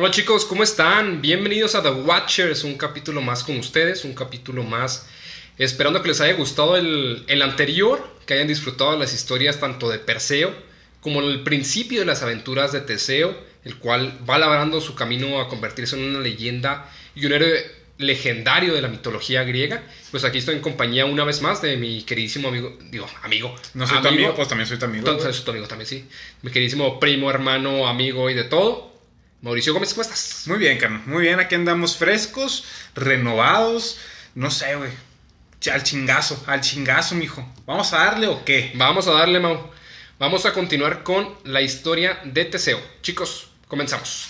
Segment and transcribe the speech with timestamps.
[0.00, 1.20] Hola chicos, ¿cómo están?
[1.20, 5.08] Bienvenidos a The Watchers, un capítulo más con ustedes, un capítulo más
[5.58, 9.98] esperando que les haya gustado el, el anterior, que hayan disfrutado las historias tanto de
[9.98, 10.54] Perseo
[11.00, 15.48] como el principio de las aventuras de Teseo, el cual va labrando su camino a
[15.48, 17.66] convertirse en una leyenda y un héroe
[17.98, 19.82] legendario de la mitología griega.
[20.12, 23.52] Pues aquí estoy en compañía una vez más de mi queridísimo amigo, digo, amigo.
[23.74, 25.10] No soy tu amigo, pues también soy tu amigo.
[25.10, 26.04] Entonces, soy tu amigo también, sí.
[26.42, 28.87] Mi queridísimo primo, hermano, amigo y de todo.
[29.40, 30.44] Mauricio Gómez, ¿cómo estás?
[30.46, 31.02] Muy bien, carnal.
[31.06, 33.98] Muy bien, aquí andamos frescos, renovados.
[34.34, 34.90] No sé, güey.
[35.72, 37.46] Al chingazo, al chingazo, mijo.
[37.64, 38.72] ¿Vamos a darle o qué?
[38.74, 39.70] Vamos a darle, Mau.
[40.18, 42.80] Vamos a continuar con la historia de Teseo.
[43.00, 44.28] Chicos, comenzamos.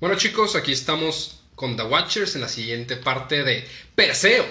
[0.00, 3.66] Bueno chicos, aquí estamos con The Watchers en la siguiente parte de
[3.96, 4.46] Perseo,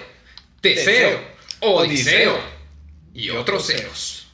[0.59, 2.39] Teseo, Odiseo
[3.13, 4.27] y otros ceros.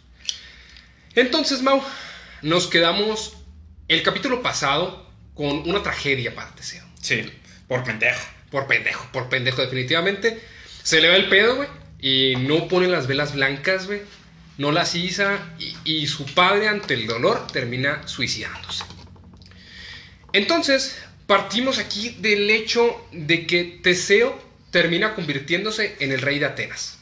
[1.16, 1.82] Entonces, Mau,
[2.42, 3.34] nos quedamos
[3.88, 6.84] el capítulo pasado con una tragedia para Teseo.
[7.02, 7.32] Sí,
[7.68, 8.26] por pendejo.
[8.50, 10.42] Por pendejo, por pendejo, definitivamente.
[10.84, 11.70] Se le va el pedo, güey.
[12.00, 14.02] Y no pone las velas blancas, güey.
[14.58, 15.40] No las iza.
[15.58, 18.84] Y, y su padre, ante el dolor, termina suicidándose.
[20.34, 24.40] Entonces, partimos aquí del hecho de que Teseo
[24.72, 26.98] termina convirtiéndose en el rey de Atenas.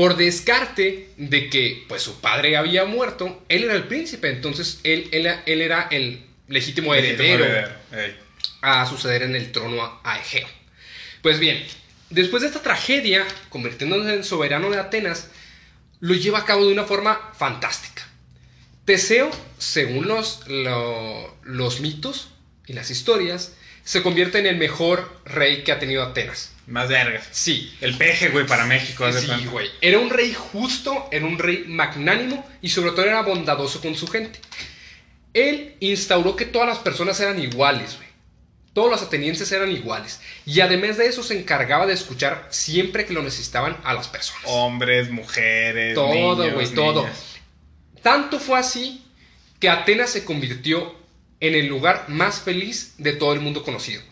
[0.00, 5.10] Por descarte de que pues su padre había muerto, él era el príncipe, entonces él,
[5.12, 7.44] él, él era el legítimo heredero
[8.62, 10.48] a suceder en el trono a, a Egeo.
[11.20, 11.62] Pues bien,
[12.08, 15.28] después de esta tragedia, convirtiéndose en soberano de Atenas,
[16.00, 18.08] lo lleva a cabo de una forma fantástica.
[18.86, 22.30] Teseo, según los, lo- los mitos
[22.66, 23.52] y las historias,
[23.84, 26.52] se convierte en el mejor rey que ha tenido Atenas.
[26.66, 27.26] Más vergas.
[27.32, 29.10] Sí, El peje, güey, para México.
[29.12, 29.68] Sí, güey.
[29.80, 34.06] Era un rey justo, era un rey magnánimo y sobre todo era bondadoso con su
[34.06, 34.38] gente.
[35.34, 38.08] Él instauró que todas las personas eran iguales, güey.
[38.72, 40.20] Todos los atenienses eran iguales.
[40.46, 44.42] Y además de eso se encargaba de escuchar siempre que lo necesitaban a las personas.
[44.44, 45.94] Hombres, mujeres.
[45.94, 47.08] Todo, güey, todo.
[48.02, 49.04] Tanto fue así
[49.58, 50.94] que Atenas se convirtió
[51.40, 54.02] en el lugar más feliz de todo el mundo conocido.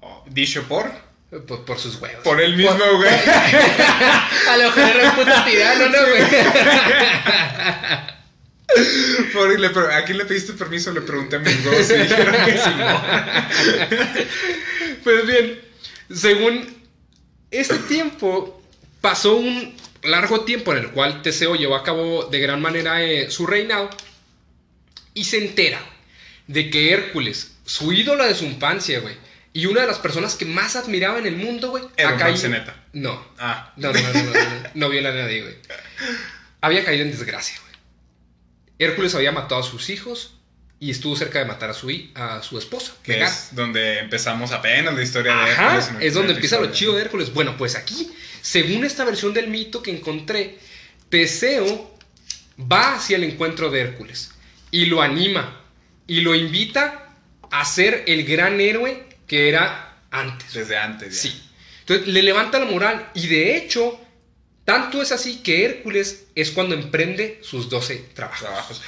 [0.00, 0.92] Oh, Dicho por.
[1.40, 2.22] Por, por sus huevos.
[2.22, 3.10] Por él mismo, güey.
[4.50, 6.22] A lo mejor era un puto tirano, ¿no, güey?
[9.32, 10.92] Por- le ¿A quién le pediste permiso?
[10.92, 12.70] Le pregunté a mis dos y dijeron que sí.
[15.04, 15.58] Pues bien,
[16.14, 16.82] según
[17.50, 18.62] este tiempo,
[19.00, 23.30] pasó un largo tiempo en el cual Teseo llevó a cabo de gran manera eh,
[23.30, 23.88] su reinado
[25.14, 25.80] y se entera
[26.46, 29.16] de que Hércules, su ídolo de su infancia, güey,
[29.54, 32.64] y una de las personas que más admiraba en el mundo, güey, Era caído-.
[32.92, 33.72] No, Ah.
[33.76, 35.54] no, no, no, no, no, no, no viola a nadie, güey.
[36.60, 37.72] Había caído en desgracia, güey.
[38.78, 40.34] Hércules había matado a sus hijos
[40.80, 42.94] y estuvo cerca de matar a su, a su esposa.
[43.02, 43.30] Que Megara.
[43.30, 47.02] es donde empezamos apenas la historia de Ajá, Hércules es donde empieza lo chido de
[47.02, 47.32] Hércules.
[47.32, 48.10] Bueno, pues aquí,
[48.40, 50.58] según esta versión del mito que encontré,
[51.08, 51.96] Teseo
[52.60, 54.32] va hacia el encuentro de Hércules
[54.70, 55.60] y lo anima
[56.06, 57.14] y lo invita
[57.50, 60.52] a ser el gran héroe que era antes.
[60.52, 61.14] Desde antes.
[61.22, 61.30] ya.
[61.30, 61.42] Sí.
[61.80, 63.98] Entonces le levanta la moral y de hecho,
[64.66, 68.40] tanto es así que Hércules es cuando emprende sus 12 trabajos.
[68.40, 68.82] Trabajos.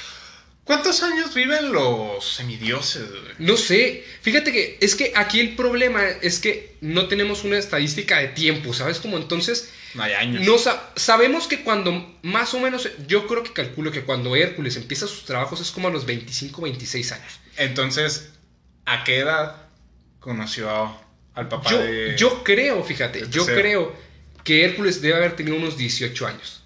[0.63, 3.05] ¿Cuántos años viven los semidioses?
[3.39, 8.19] No sé, fíjate que es que aquí el problema es que no tenemos una estadística
[8.19, 8.99] de tiempo, ¿sabes?
[8.99, 10.43] Como entonces, No hay años.
[10.45, 14.75] no sa- sabemos que cuando más o menos, yo creo que calculo que cuando Hércules
[14.75, 17.39] empieza sus trabajos es como a los 25, 26 años.
[17.57, 18.29] Entonces,
[18.85, 19.64] ¿a qué edad
[20.25, 21.01] conoció a-
[21.35, 22.15] al papá Yo, de...
[22.17, 23.95] yo creo, fíjate, yo creo
[24.43, 26.61] que Hércules debe haber tenido unos 18 años.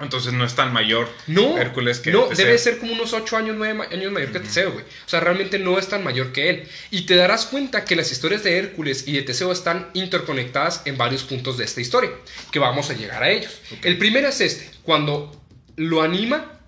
[0.00, 3.56] Entonces no es tan mayor No, Hércules que no, debe ser como unos 8 años,
[3.58, 4.84] 9 años mayor que Teseo, güey.
[4.84, 6.68] O sea, realmente no es tan mayor que él.
[6.92, 10.96] Y te darás cuenta que las historias de Hércules y de Teseo están interconectadas en
[10.96, 12.10] varios puntos de esta historia,
[12.52, 13.60] que vamos a llegar a ellos.
[13.82, 15.32] El primero es este, cuando
[15.74, 16.60] lo anima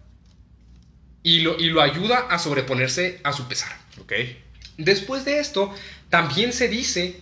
[1.22, 3.70] y lo, y lo ayuda a sobreponerse a su pesar.
[4.00, 4.12] Ok.
[4.76, 5.72] Después de esto,
[6.10, 7.16] también se dice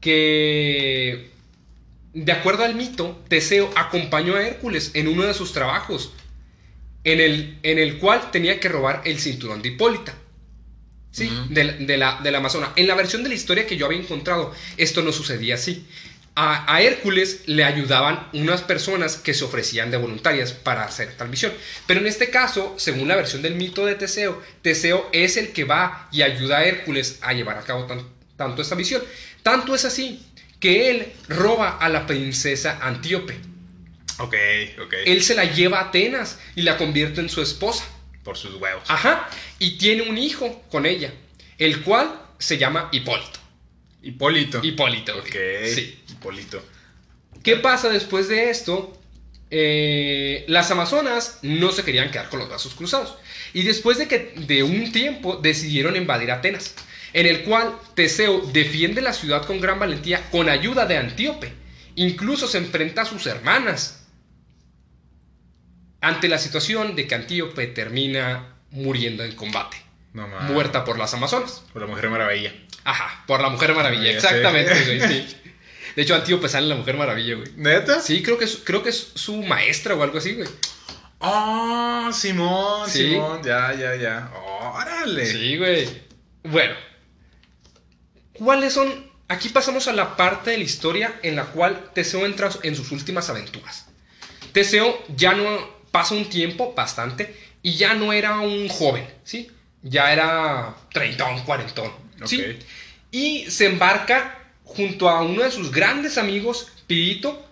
[0.00, 1.30] que,
[2.12, 6.12] de acuerdo al mito, Teseo acompañó a Hércules en uno de sus trabajos,
[7.04, 10.14] en el, en el cual tenía que robar el cinturón de Hipólita.
[11.10, 12.72] Sí, de, la- de la, de la Amazona.
[12.76, 15.86] En la versión de la historia que yo había encontrado, esto no sucedía así.
[16.36, 21.30] A, a Hércules le ayudaban unas personas que se ofrecían de voluntarias para hacer tal
[21.30, 21.52] misión.
[21.86, 25.64] Pero en este caso, según la versión del mito de Teseo, Teseo es el que
[25.64, 28.06] va y ayuda a Hércules a llevar a cabo tan-
[28.38, 29.02] tanto esta misión.
[29.42, 30.24] Tanto es así
[30.58, 33.36] que él roba a la princesa Antíope.
[34.18, 34.34] Ok,
[34.82, 34.94] ok.
[35.04, 37.84] Él se la lleva a Atenas y la convierte en su esposa.
[38.24, 38.82] Por sus huevos.
[38.88, 39.28] Ajá.
[39.58, 41.12] Y tiene un hijo con ella,
[41.58, 43.38] el cual se llama Hipólito.
[44.02, 44.60] Hipólito.
[44.62, 45.18] Hipólito.
[45.18, 45.36] Ok.
[45.74, 45.98] Sí.
[46.08, 46.62] Hipólito.
[47.42, 48.98] ¿Qué pasa después de esto?
[49.50, 53.14] Eh, las amazonas no se querían quedar con los brazos cruzados.
[53.54, 56.74] Y después de que de un tiempo decidieron invadir Atenas,
[57.12, 61.52] en el cual Teseo defiende la ciudad con gran valentía con ayuda de Antíope.
[61.96, 64.06] Incluso se enfrenta a sus hermanas.
[66.00, 69.76] Ante la situación de que Antíope termina muriendo en combate,
[70.12, 70.50] No mames.
[70.52, 71.64] muerta por las amazonas.
[71.72, 72.52] Por la Mujer Maravilla.
[72.84, 75.36] Ajá, por la Mujer Maravilla, Ah, ya exactamente, güey, sí.
[75.96, 77.48] De hecho, Antíope sale en la Mujer Maravilla, güey.
[77.56, 78.00] ¿Neta?
[78.00, 80.48] Sí, creo que, es, creo que es su maestra o algo así, güey.
[81.18, 83.10] Oh, Simón, Sí.
[83.10, 83.42] Simón.
[83.42, 84.30] Ya, ya, ya.
[84.72, 85.26] Órale.
[85.26, 85.88] Sí, güey.
[86.44, 86.74] Bueno.
[88.38, 89.08] ¿Cuáles son?
[89.28, 92.92] Aquí pasamos a la parte de la historia en la cual Teseo entra en sus
[92.92, 93.86] últimas aventuras.
[94.52, 95.44] Teseo ya no
[95.90, 99.50] pasa un tiempo bastante y ya no era un joven, ¿sí?
[99.82, 101.92] Ya era treintón, cuarentón,
[102.24, 102.58] ¿sí?
[103.10, 107.44] Y se embarca junto a uno de sus grandes amigos, Pirito,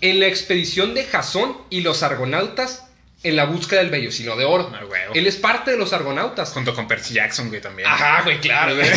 [0.00, 2.87] en la expedición de Jasón y los argonautas
[3.22, 4.70] en la búsqueda del vellocino de oro.
[4.74, 4.80] Ah.
[5.14, 6.52] Él es parte de los argonautas.
[6.52, 7.88] Junto con Percy Jackson, güey, también.
[7.88, 8.88] Ajá, güey, claro, güey.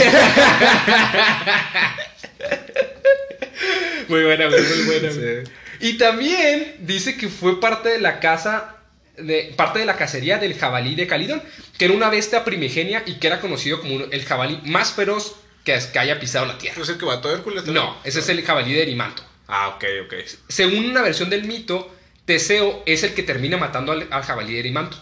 [4.08, 5.46] muy buena, güey, muy buena, güey.
[5.46, 5.52] Sí.
[5.82, 8.78] Y también dice que fue parte de la casa,
[9.18, 11.42] de, parte de la cacería del jabalí de Calidón,
[11.78, 15.80] que era una bestia primigenia y que era conocido como el jabalí más feroz que,
[15.92, 16.80] que haya pisado la tierra.
[16.80, 17.84] ¿Es el que mató a Hércules también?
[17.84, 19.24] No, ese es el jabalí de Erimanto.
[19.48, 20.14] Ah, ok, ok.
[20.48, 21.92] Según una versión del mito,
[22.26, 24.98] Teseo es el que termina matando al, al jabalí de Erimanto.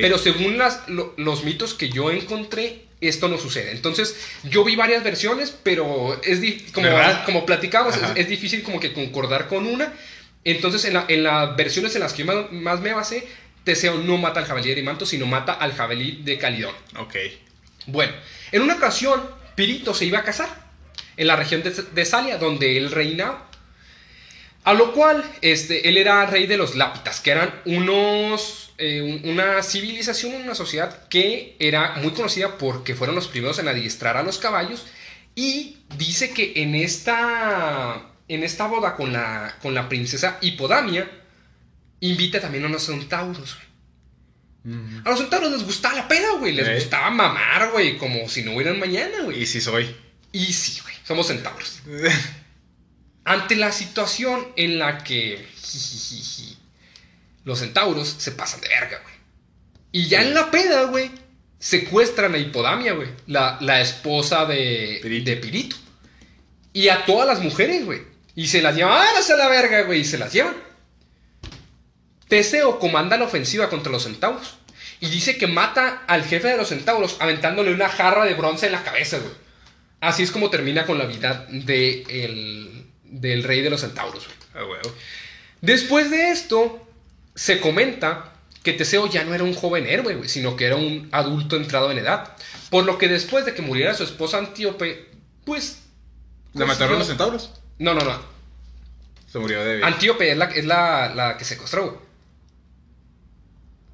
[0.00, 3.70] Pero según las, lo- los mitos que yo encontré, esto no sucede.
[3.72, 6.40] Entonces, yo vi varias versiones, pero es
[6.72, 6.88] como,
[7.26, 9.92] como platicamos, es, difícil como que concordar con una.
[10.44, 13.26] Entonces, en, la- en las versiones en las que yo más, más me basé,
[13.64, 16.74] Teseo no mata al jabalí de Erimanto, sino mata al jabalí de Calidón.
[16.96, 17.16] Ok.
[17.86, 18.12] Bueno,
[18.52, 19.22] en una ocasión,
[19.54, 20.48] Pirito se iba a casar
[21.16, 23.47] en la región de, de Salia, donde él reinaba.
[24.68, 29.30] A lo cual, este, él era rey de los Lápitas, que eran unos, eh, un-
[29.30, 34.22] una civilización, una sociedad que era muy conocida porque fueron los primeros en adiestrar a
[34.22, 34.84] los caballos.
[35.34, 41.10] Y dice que en esta, en esta boda con la, con la princesa Hipodamia,
[42.00, 43.56] invita también a unos centauros.
[45.04, 46.52] A los centauros les gustaba la peda, güey.
[46.52, 49.42] Les gustaba mamar, güey, como si no hubieran mañana, güey.
[49.42, 49.96] Y si soy.
[50.30, 51.80] Y sí, güey, somos centauros.
[53.28, 56.56] Ante la situación en la que jijijiji,
[57.44, 59.14] los centauros se pasan de verga, güey.
[59.92, 61.10] Y ya en la peda, güey,
[61.58, 65.30] secuestran a Hipodamia, güey, la, la esposa de Pirito.
[65.30, 65.76] de Pirito.
[66.72, 68.00] Y a todas las mujeres, güey.
[68.34, 70.00] Y se las llevan, ¡ah, a la verga, güey!
[70.00, 70.56] Y se las llevan.
[72.28, 74.56] Teseo comanda la ofensiva contra los centauros.
[75.00, 78.72] Y dice que mata al jefe de los centauros aventándole una jarra de bronce en
[78.72, 79.32] la cabeza, güey.
[80.00, 84.78] Así es como termina con la vida de el- del rey de los centauros, güey.
[84.84, 84.88] Ah.
[85.60, 86.86] Después de esto,
[87.34, 88.32] se comenta
[88.62, 91.90] que Teseo ya no era un joven héroe, güey, sino que era un adulto entrado
[91.90, 92.36] en edad.
[92.70, 95.08] Por lo que después de que muriera su esposa Antíope,
[95.44, 95.82] pues...
[96.54, 97.50] ¿Le mataron los centauros?
[97.78, 98.18] No, no, no.
[99.30, 101.96] Se murió de Antíope es la, es la, la que secuestró, güey.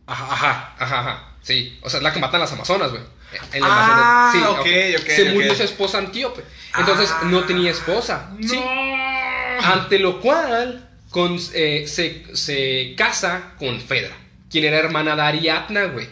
[0.06, 0.74] Ajá, ajá.
[0.78, 1.28] Ajá, ajá.
[1.42, 3.02] Sí, o sea, es la que matan las amazonas, güey.
[3.52, 4.32] En la Ah,
[4.64, 6.44] de- ok, Se murió su esposa Antíope.
[6.78, 8.30] Entonces Ah, no tenía esposa.
[8.40, 8.56] Sí.
[9.62, 14.14] Ante lo cual con- eh, se, se casa con Fedra,
[14.50, 16.08] quien era hermana de Ariadna, güey.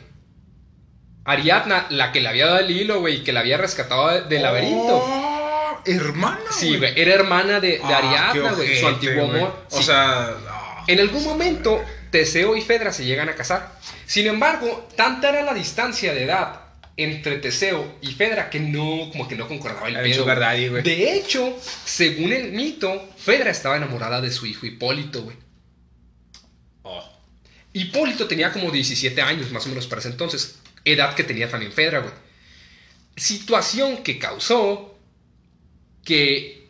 [1.25, 4.22] Ariadna, la que le había dado el hilo, güey, y que la había rescatado de-
[4.22, 4.96] del laberinto.
[5.04, 6.40] Oh, hermana.
[6.50, 9.66] Sí, güey, era hermana de, de Ah, Ariadna, güey, su antiguo amor.
[9.70, 9.84] O Sí.
[9.84, 10.30] sea.
[10.49, 10.84] ah.
[10.88, 11.80] En algún momento,
[12.11, 13.72] Teseo y Fedra se llegan a casar.
[14.04, 16.62] Sin embargo, tanta era la distancia de edad
[16.96, 20.25] entre Teseo y Fedra que no, como que no concordaba el Era pedo.
[20.26, 20.82] daddy, güey.
[20.82, 25.37] De hecho, según el mito, Fedra estaba enamorada de su hijo Hipólito, güey.
[26.82, 27.02] Oh.
[27.72, 30.58] Hipólito tenía como 17 años, más o menos para ese entonces.
[30.84, 32.12] Edad que tenía también Fedra, güey.
[33.16, 34.99] Situación que causó
[36.04, 36.68] que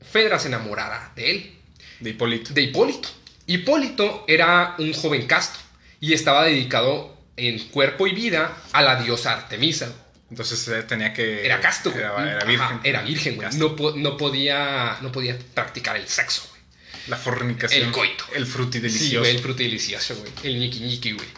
[0.00, 1.52] Fedra se enamorara de él
[2.00, 2.52] De Hipólito.
[2.54, 3.08] de Hipólito.
[3.46, 5.58] Hipólito era un joven casto
[6.00, 9.92] y estaba dedicado en cuerpo y vida a la diosa Artemisa.
[10.30, 11.44] Entonces eh, tenía que.
[11.44, 11.90] Era casto.
[11.92, 12.80] Era, era Ajá, virgen.
[12.84, 13.48] era virgen, güey.
[13.54, 16.60] No, po- no podía, no podía practicar el sexo, güey.
[17.08, 17.86] La fornicación.
[17.86, 18.24] El coito.
[18.34, 19.18] El fruti Sí, delicioso.
[19.20, 20.32] güey, el fruto delicioso, güey.
[20.44, 21.28] El ñiqui ñiqui, güey.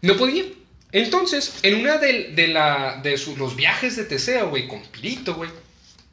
[0.00, 0.44] No podía.
[0.90, 5.34] Entonces, en una de, de, la, de su- los viajes de Teseo, güey, con Pirito,
[5.34, 5.50] güey,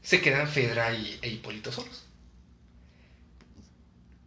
[0.04, 2.04] se quedan Fedra y, e Hipólito solos.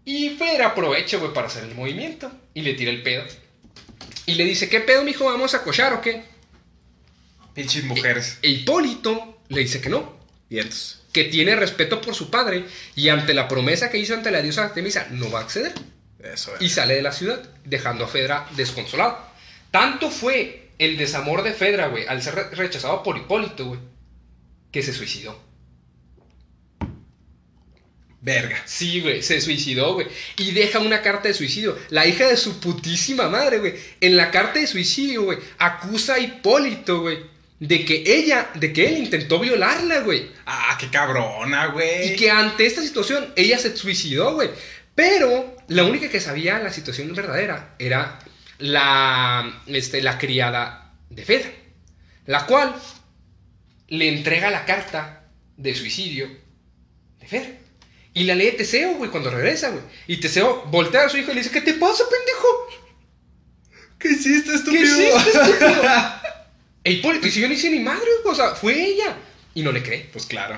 [0.05, 2.31] Y Fedra aprovecha, güey, para hacer el movimiento.
[2.55, 3.25] Y le tira el pedo.
[4.27, 5.25] Y le dice, ¿qué pedo, mijo?
[5.25, 6.25] ¿Vamos a cochar o qué?
[7.55, 8.39] Pinches mujeres.
[8.43, 10.17] E Hipólito le dice que no.
[10.49, 11.01] Y entonces.
[11.13, 12.65] Que tiene respeto por su padre.
[12.97, 15.75] Y ante la promesa que hizo ante la diosa Artemisa, no va a acceder.
[16.23, 16.73] Eso Y es.
[16.73, 19.19] sale de la ciudad, dejando a Fedra desconsolado.
[19.71, 23.81] Tanto fue el desamor de Fedra, güey, al ser re- rechazado por Hipólito, güey,
[24.71, 25.39] que se suicidó.
[28.23, 28.63] Verga.
[28.67, 30.07] Sí, güey, se suicidó, güey.
[30.37, 31.77] Y deja una carta de suicidio.
[31.91, 33.75] La hija de su putísima madre, güey.
[34.01, 37.19] En la carta de suicidio, güey, acusa a Hipólito, güey,
[37.59, 40.31] de que ella, de que él intentó violarla, güey.
[40.47, 42.13] Ah, qué cabrona, güey.
[42.13, 44.51] Y que ante esta situación ella se suicidó, güey.
[44.95, 48.21] Pero la única que sabía la situación verdadera era
[48.59, 51.51] la, este, la criada de Fedra.
[52.27, 52.73] La cual
[53.89, 55.25] le entrega la carta
[55.57, 56.31] de suicidio
[57.19, 57.62] de Fedra.
[58.15, 59.83] Y la lee Teseo, güey, cuando regresa, güey.
[60.07, 62.49] Y Teseo voltea a su hijo y le dice, ¿qué te pasa, pendejo?
[63.99, 64.83] ¿Qué hiciste, ¿Qué estúpido?
[64.85, 65.83] hiciste, estúpido?
[66.85, 69.17] E Hipólito, y si yo no hice ni madre, güey, o sea, fue ella.
[69.55, 70.09] Y no le cree.
[70.13, 70.57] Pues claro.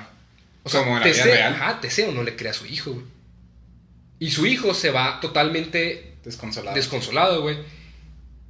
[0.63, 1.53] O sea, Como en la vida Teseo, real.
[1.55, 3.05] ajá, Teseo no le cree a su hijo, güey.
[4.19, 6.75] Y su hijo se va totalmente Desconsolado.
[6.75, 7.59] desconsolado, güey,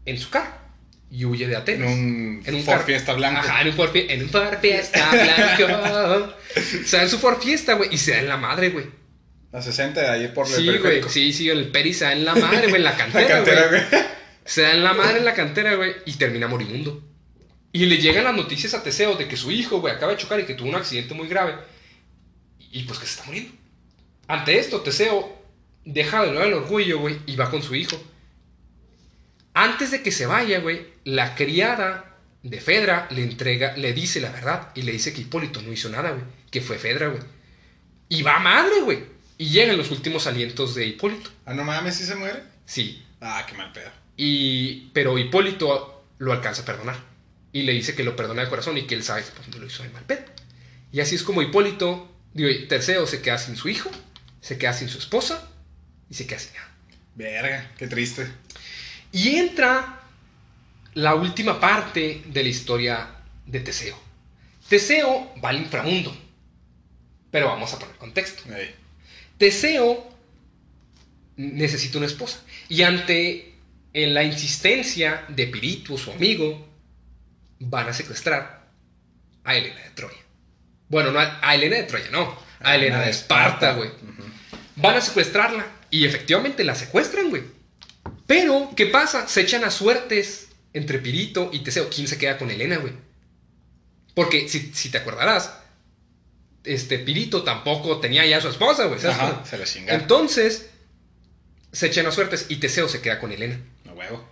[0.07, 0.53] en su carro.
[1.17, 1.93] Y huye de en Atenas.
[1.93, 3.39] un, En un Ford car- Fiesta blanco.
[3.41, 6.35] Ajá, en un Ford, en un Ford Fiesta blanco.
[6.85, 8.87] se da en su Ford Fiesta, güey, y se da en la madre, güey.
[9.53, 12.25] A 60 de ahí por el Sí, güey, sí, sí, el Peri se da en
[12.25, 13.81] la madre, güey, en la La cantera, cantera, güey.
[13.91, 14.03] güey.
[14.45, 17.01] Se da en la madre en la cantera, güey, y termina moribundo.
[17.71, 20.41] Y le llegan las noticias a Teseo de que su hijo, güey, acaba de chocar
[20.41, 21.55] y que tuvo un accidente muy grave.
[22.73, 23.53] Y pues que se está muriendo.
[24.27, 25.41] Ante esto, Teseo
[25.85, 28.03] deja de lado el orgullo, güey, y va con su hijo.
[29.55, 34.31] Antes de que se vaya, güey, la criada de Fedra le entrega, le dice la
[34.31, 37.23] verdad y le dice que Hipólito no hizo nada, güey, que fue Fedra, güey.
[38.09, 39.05] Y va madre, güey.
[39.39, 41.31] Y llegan los últimos alientos de Hipólito.
[41.47, 42.43] Ah, no mames, ¿sí se muere?
[42.67, 43.91] Sí, Ah, qué mal pedo.
[44.17, 46.97] y, pero Hipólito lo alcanza a perdonar.
[47.53, 49.59] Y le dice que lo perdona de corazón y que él sabe que pues, no
[49.59, 50.25] lo hizo de mal pedo.
[50.93, 53.91] Y así es como Hipólito, digo, Terceo se queda sin su hijo,
[54.41, 55.49] se queda sin su esposa
[56.11, 56.71] y se queda sin nada.
[57.15, 58.29] Verga, qué triste.
[59.15, 60.01] Y entra
[60.95, 63.09] la última parte de la historia
[63.47, 63.97] de Teseo.
[64.69, 66.15] Teseo va al inframundo.
[67.31, 68.43] Pero vamos a poner contexto.
[69.39, 70.05] Teseo
[71.37, 72.41] necesita una esposa.
[72.69, 73.55] Y ante
[73.93, 76.67] la insistencia de Pirito, su amigo,
[77.61, 78.67] van a secuestrar
[79.45, 80.19] a Helena de Troya.
[80.89, 82.37] Bueno, no a, a Helena de Troya, no.
[82.59, 83.91] A Helena de Esparta, güey.
[84.75, 85.65] Van a secuestrarla.
[85.89, 87.45] Y efectivamente la secuestran, güey.
[88.27, 89.29] Pero, ¿qué pasa?
[89.29, 91.91] Se echan a suertes entre Pirito y Teseo.
[91.91, 92.93] ¿Quién se queda con Helena, güey?
[94.15, 95.53] Porque, si, si te acordarás,
[96.65, 98.99] este Pirito tampoco tenía ya a su esposa, güey.
[99.01, 100.01] ¿sabes Ajá, se la chingaron.
[100.01, 100.71] Entonces,
[101.73, 103.61] se echan a suertes y Teseo se queda con Helena.
[103.85, 104.27] No huevo.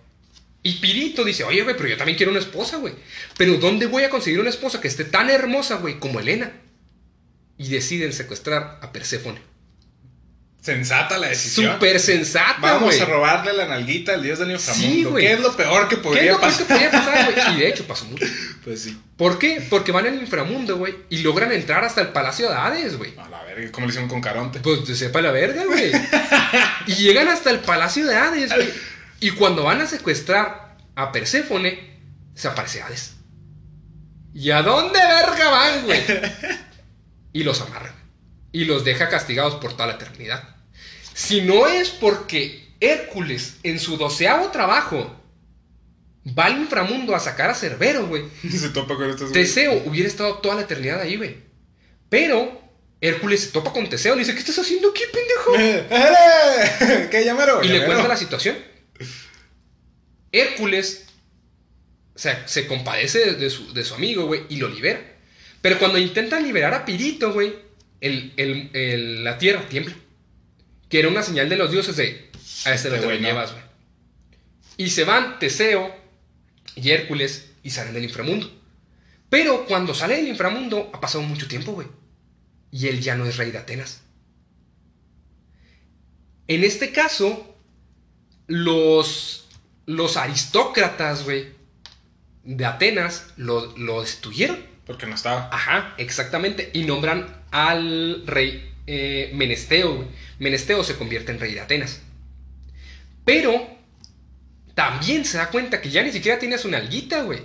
[0.63, 2.93] Y Pirito dice, oye, güey, pero yo también quiero una esposa, güey.
[3.37, 6.53] Pero ¿dónde voy a conseguir una esposa que esté tan hermosa, güey, como Helena?
[7.57, 9.52] Y deciden secuestrar a Perséfone.
[10.63, 11.73] Sensata la decisión.
[11.73, 12.99] Súper sensata, Vamos güey.
[13.01, 14.87] a robarle la nalguita al dios del inframundo.
[14.87, 15.25] Sí, güey.
[15.27, 16.77] ¿Qué es lo peor que ¿Qué es podría lo peor que pasar?
[16.77, 17.55] podía pasar, güey?
[17.55, 18.25] Y de hecho pasó mucho.
[18.63, 18.97] Pues sí.
[19.17, 19.61] ¿Por qué?
[19.69, 23.13] Porque van al inframundo, güey, y logran entrar hasta el Palacio de Hades, güey.
[23.19, 24.61] A la verga, ¿cómo le hicieron con Caronte?
[24.61, 25.91] Pues sepa la verga, güey.
[26.87, 28.69] y llegan hasta el Palacio de Hades, güey.
[29.19, 31.99] Y cuando van a secuestrar a Perséfone,
[32.35, 33.15] se aparece Hades.
[34.33, 36.01] ¿Y a dónde verga van, güey?
[37.33, 37.93] Y los amarran.
[38.53, 40.52] Y los deja castigados por toda la eternidad.
[41.13, 45.19] Si no es porque Hércules, en su doceavo trabajo,
[46.37, 48.23] va al inframundo a sacar a Cerbero, güey.
[48.49, 49.31] Se topa con.
[49.31, 51.37] Teseo hubiera estado toda la eternidad ahí, güey.
[52.09, 52.61] Pero
[53.01, 55.55] Hércules se topa con Teseo y le dice, ¿qué estás haciendo aquí, pendejo?
[55.59, 57.07] ¡Eh!
[57.11, 57.63] ¿Qué llamero?
[57.63, 58.55] Y le cuenta la situación.
[60.31, 61.05] Hércules
[62.15, 65.01] o sea, se compadece de, de su, de su amigo, güey, y lo libera.
[65.61, 67.55] Pero cuando intentan liberar a Pirito, güey,
[68.01, 69.95] el- el- el- la tierra tiembla.
[70.93, 72.29] Que era una señal de los dioses de,
[72.65, 73.27] a este güey no.
[73.27, 73.63] llevas, güey.
[74.77, 75.91] Y se van Teseo
[76.75, 78.47] y Hércules y salen del inframundo.
[79.27, 81.87] Pero cuando sale del inframundo ha pasado mucho tiempo, güey.
[82.69, 84.01] Y él ya no es rey de Atenas.
[86.47, 87.57] En este caso,
[88.45, 89.47] los,
[89.87, 91.53] los aristócratas, güey,
[92.43, 94.63] de Atenas lo, lo destruyeron.
[94.85, 95.49] Porque no estaba.
[95.51, 96.69] Ajá, exactamente.
[96.71, 100.07] Y nombran al rey eh, Menesteo.
[100.39, 102.01] Menesteo se convierte en rey de Atenas.
[103.25, 103.69] Pero
[104.73, 107.39] también se da cuenta que ya ni siquiera tiene su nalguita, güey.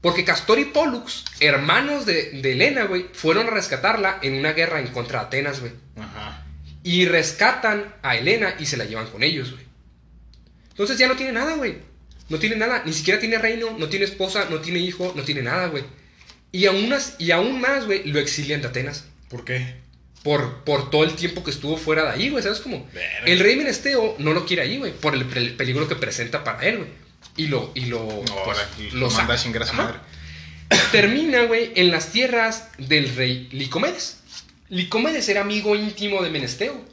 [0.00, 4.80] Porque Castor y Pollux, hermanos de, de Helena, güey, fueron a rescatarla en una guerra
[4.80, 5.72] en contra de Atenas, güey.
[5.96, 6.46] Ajá.
[6.82, 9.64] Y rescatan a Helena y se la llevan con ellos, güey.
[10.70, 11.76] Entonces ya no tiene nada, güey.
[12.30, 12.82] No tiene nada.
[12.86, 15.84] Ni siquiera tiene reino, no tiene esposa, no tiene hijo, no tiene nada, güey.
[16.52, 19.04] Y aún, más, y aún más, güey, lo exilian de Atenas.
[19.28, 19.74] ¿Por qué?
[20.22, 22.42] Por, por todo el tiempo que estuvo fuera de ahí, güey.
[22.42, 22.86] ¿Sabes cómo?
[22.92, 23.24] Verga.
[23.26, 24.92] El rey Menesteo no lo quiere ahí, güey.
[24.92, 26.90] Por el, pe- peligro que presenta para él, güey.
[27.36, 29.42] Y lo, y lo, No, pues, y lo manda a saca.
[29.42, 29.82] chingar a su Ajá.
[29.82, 29.98] madre.
[30.92, 34.18] Termina, güey, en las tierras del rey Licomedes.
[34.68, 36.84] Licomedes era amigo íntimo de Menesteo.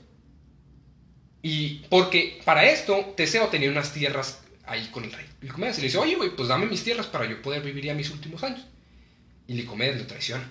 [1.42, 5.26] Y porque para esto, Teseo tenía unas tierras ahí con el rey.
[5.42, 7.94] Licomedes y le dice, oye, güey, pues dame mis tierras para yo poder vivir ya
[7.94, 8.62] mis últimos años.
[9.48, 10.50] Y Licomedes lo traiciona.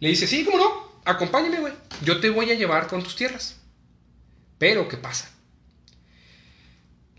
[0.00, 1.72] Le dice, sí, cómo no, acompáñame, güey.
[2.02, 3.56] Yo te voy a llevar con tus tierras.
[4.58, 5.30] Pero, ¿qué pasa?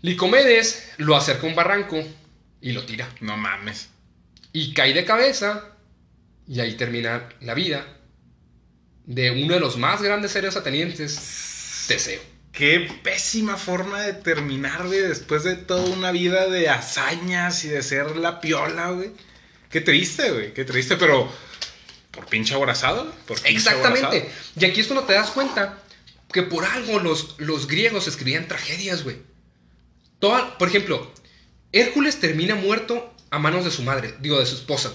[0.02, 2.02] Licomedes lo acerca a un barranco
[2.60, 3.08] y lo tira.
[3.20, 3.88] No mames.
[4.52, 5.76] Y cae de cabeza.
[6.46, 7.86] Y ahí termina la vida
[9.06, 12.20] de uno de los más grandes héroes atenienses, Teseo.
[12.52, 17.82] Qué pésima forma de terminar, güey, después de toda una vida de hazañas y de
[17.82, 19.12] ser la piola, güey.
[19.68, 21.32] Qué triste, güey, qué triste, pero
[22.10, 24.06] por pinche pinche Exactamente.
[24.06, 24.32] aborazado.
[24.58, 25.82] Y aquí es cuando te das cuenta
[26.32, 29.16] que por algo los, los griegos escribían tragedias, güey.
[30.18, 31.10] Toda- por ejemplo,
[31.72, 34.92] Hércules termina muerto a manos de su madre, digo, de su esposa.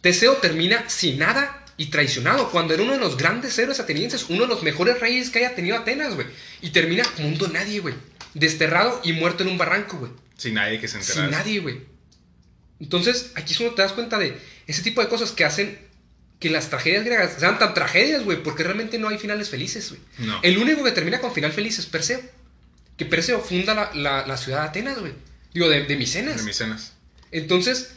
[0.00, 4.42] Teseo termina sin nada y traicionado cuando era uno de los grandes héroes atenienses, uno
[4.42, 6.26] de los mejores reyes que haya tenido Atenas, güey.
[6.60, 7.94] Y termina como un don nadie, güey.
[8.34, 10.12] Desterrado y muerto en un barranco, güey.
[10.36, 11.28] Sin nadie que se enterara.
[11.28, 11.93] Sin nadie, güey.
[12.80, 15.78] Entonces, aquí es cuando te das cuenta de ese tipo de cosas que hacen
[16.40, 20.00] que las tragedias griegas sean tan tragedias, güey, porque realmente no hay finales felices, güey.
[20.18, 20.40] No.
[20.42, 22.20] El único que termina con final feliz es Perseo.
[22.96, 25.12] Que Perseo funda la, la- la ciudad de Atenas, güey.
[25.54, 26.36] Digo, de, de Micenas.
[26.38, 26.92] De mis cenas.
[27.30, 27.94] Entonces,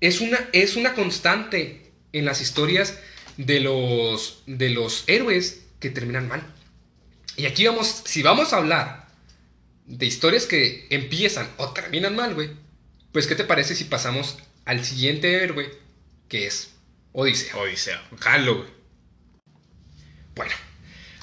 [0.00, 2.98] es una, es una constante en las historias
[3.36, 6.42] de los, de los héroes que terminan mal.
[7.36, 9.08] Y aquí vamos, si vamos a hablar
[9.86, 12.50] de historias que empiezan o terminan mal, güey,
[13.12, 15.70] pues ¿qué te parece si pasamos al siguiente héroe,
[16.28, 16.74] que es
[17.12, 17.60] Odiseo?
[17.60, 17.98] Odiseo.
[18.18, 18.68] Jalo, güey.
[20.34, 20.52] Bueno,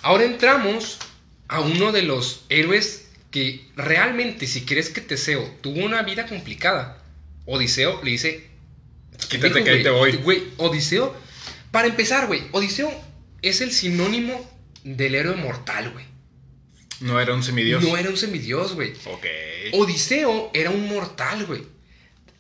[0.02, 1.00] ahora entramos
[1.48, 7.04] a uno de los héroes que realmente, si crees que Teseo tuvo una vida complicada,
[7.46, 8.50] Odiseo le dice...
[9.30, 10.14] Quítate "Hijo, que ahí te voy".
[10.14, 11.16] Güey, Odiseo,
[11.72, 12.92] para empezar, güey, Odiseo
[13.42, 14.50] es el sinónimo
[14.84, 16.06] del héroe mortal, güey.
[17.02, 17.84] No era un semidios.
[17.84, 18.94] No era un semidios, güey.
[19.06, 19.26] Ok.
[19.74, 21.64] Odiseo era un mortal, güey.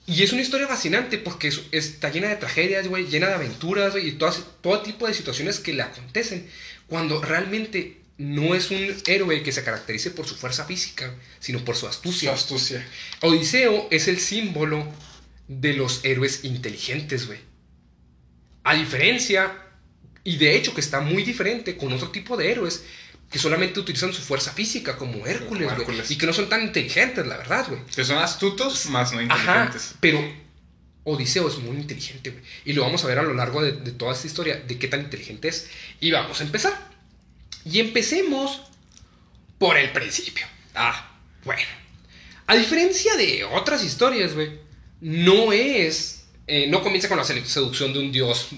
[0.08, 3.94] Y es una historia fascinante porque es- está llena de tragedias, güey, llena de aventuras,
[3.94, 6.48] güey, y todas, todo tipo de situaciones que le acontecen.
[6.88, 11.76] Cuando realmente no es un héroe que se caracterice por su fuerza física, sino por
[11.76, 12.34] su Su astucia.
[12.34, 12.88] astucia.
[13.22, 14.88] Odiseo es el símbolo
[15.48, 17.40] de los héroes inteligentes, güey.
[18.64, 19.58] A diferencia,
[20.24, 22.84] y de hecho que está muy diferente con otro tipo de héroes
[23.30, 25.70] que solamente utilizan su fuerza física, como Hércules.
[25.72, 26.12] Hércules.
[26.12, 27.82] Y que no son tan inteligentes, la verdad, güey.
[27.94, 29.24] Que son astutos, más no Ajá,
[29.66, 29.96] inteligentes.
[30.00, 30.20] pero
[31.04, 32.44] Odiseo es muy inteligente, güey.
[32.66, 34.88] Y lo vamos a ver a lo largo de, de toda esta historia, de qué
[34.88, 35.70] tan inteligente es.
[36.00, 36.90] Y vamos a empezar.
[37.66, 38.62] Y empecemos
[39.58, 40.46] por el principio.
[40.74, 41.12] Ah,
[41.44, 41.62] bueno.
[42.48, 44.60] A diferencia de otras historias, güey,
[45.02, 46.26] no es...
[46.48, 48.50] eh, no comienza con la seducción de un dios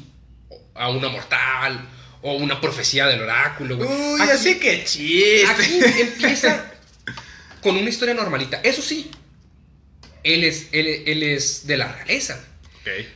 [0.75, 1.87] a una mortal
[2.29, 3.89] o una profecía del oráculo, güey.
[3.89, 5.45] Uy, Aquí- así que chiste.
[5.47, 6.71] Aquí empieza
[7.61, 8.59] con una historia normalita.
[8.63, 9.09] Eso sí,
[10.23, 12.43] él es, él, él es de la realeza.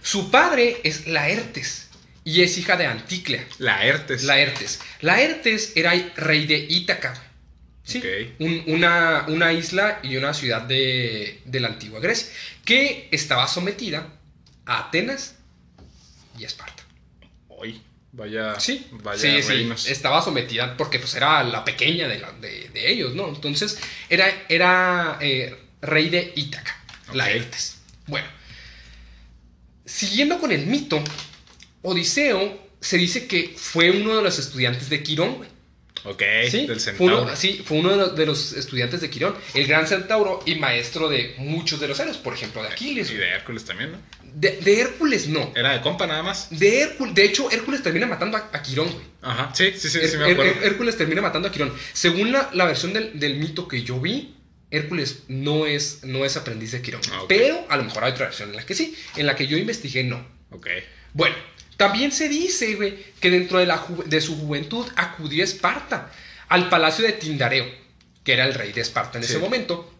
[0.02, 1.88] Su padre es Laertes
[2.26, 3.46] y es hija de Anticlea.
[3.58, 4.24] Laertes.
[4.24, 4.80] Laertes.
[5.02, 7.14] Laertes era rey de Ítaca.
[7.84, 8.00] Sí,
[8.40, 12.28] un- una, una isla y una ciudad de, de la antigua Grecia
[12.64, 14.08] que estaba sometida
[14.66, 15.36] a Atenas
[16.38, 16.81] y a Esparta.
[18.14, 18.60] Vaya.
[18.60, 19.86] Sí, Vaya sí, sí, reinos.
[19.88, 23.30] estaba sometida porque pues era la pequeña de, la- de- de ellos, ¿no?
[23.30, 23.78] Entonces
[24.10, 26.76] era, era eh, rey de Ítaca,
[27.08, 27.16] Ok.
[27.16, 27.78] Laertes.
[28.08, 28.28] Bueno,
[29.86, 31.02] siguiendo con el mito,
[31.84, 35.48] Odiseo se dice que fue uno de los estudiantes de Quirón.
[36.04, 36.24] Ok.
[36.50, 36.66] ¿Sí?
[36.66, 37.36] Del Fue uno, centauro.
[37.36, 41.10] sí, fue uno de los, de los estudiantes de Quirón, el gran centauro y maestro
[41.10, 43.12] de muchos de los héroes, por ejemplo, de Aquiles.
[43.12, 43.98] Y de Hércules también, ¿no?
[44.34, 45.52] De, de Hércules no.
[45.56, 46.48] Era de compa nada más.
[46.58, 49.06] De, Hércules, de hecho, Hércules termina matando a, a Quirón, güey.
[49.22, 49.54] Ajá.
[49.54, 50.54] Sí, sí, sí, sí, me acuerdo.
[50.54, 51.74] Her- Hércules termina matando a Quirón.
[51.94, 54.36] Según la, la versión del, del mito que yo vi,
[54.72, 57.02] Hércules no es, no es aprendiz de Quirón.
[57.12, 57.24] Ah.
[57.28, 58.96] Pero a lo mejor hay otra versión en la que sí.
[59.18, 60.26] En la que yo investigué, no.
[60.52, 60.68] Ok.
[61.14, 61.36] Bueno,
[61.88, 66.12] también se dice, güey, que dentro de, la ju- de su juventud acudió a Esparta,
[66.48, 67.66] al palacio de Tindareo,
[68.24, 69.32] que era el rey de Esparta en Sí.
[69.32, 69.92] ese momento,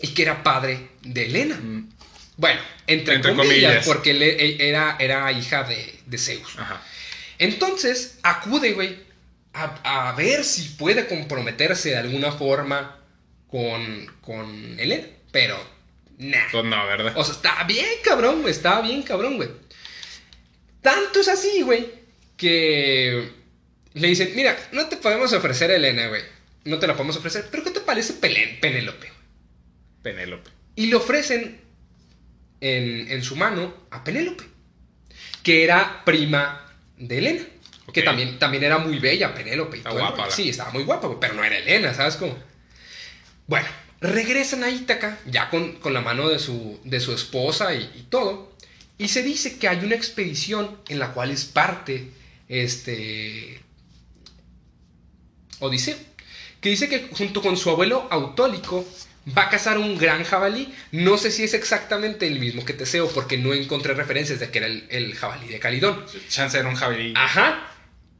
[0.00, 1.56] y que era padre de Helena.
[1.56, 1.88] Mm,
[2.36, 3.86] Bueno, entre, Entre comillas, comillas.
[3.86, 6.56] porque él e- era, era hija de, de Zeus.
[6.56, 6.80] Ajá.
[7.38, 8.96] Entonces, acude, güey,
[9.52, 12.96] a, a ver si puede comprometerse de alguna forma
[13.48, 15.06] con, con Elena.
[15.32, 15.58] Pero,
[16.18, 16.38] nah.
[16.52, 17.12] Pues no, ¿verdad?
[17.16, 18.52] O sea, está bien cabrón, güey.
[18.54, 19.48] Está bien cabrón, güey.
[20.82, 21.88] Tanto es así, güey,
[22.36, 23.30] que
[23.94, 26.22] le dicen, mira, no te podemos ofrecer a Elena, güey.
[26.64, 27.46] No te la podemos ofrecer.
[27.50, 29.10] Pero ¿qué te parece Pelén, Penélope?
[30.02, 30.50] Penélope.
[30.76, 31.60] Y le ofrecen
[32.60, 34.44] en, en su mano a Penélope,
[35.42, 37.44] que era prima de Elena.
[37.92, 39.78] Que también, también era muy bella, Penélope.
[39.78, 42.36] Está guapa, la- Sí, estaba muy guapa, güey, pero no era Elena, ¿sabes cómo?
[43.46, 43.66] Bueno,
[44.02, 48.02] regresan a Ítaca, ya con, con la mano de su, de su esposa y, y
[48.10, 48.47] todo.
[48.98, 52.10] Y se dice que hay una expedición en la cual es parte
[52.48, 53.60] este,
[55.60, 55.96] Odiseo,
[56.60, 58.84] que dice que junto con su abuelo Autólico
[59.36, 60.72] va a cazar un gran jabalí.
[60.92, 64.58] No sé si es exactamente el mismo que Teseo, porque no encontré referencias de que
[64.58, 66.04] era el, el jabalí de Calidón.
[66.28, 67.14] Chance era un jabalí.
[67.16, 67.67] Ajá.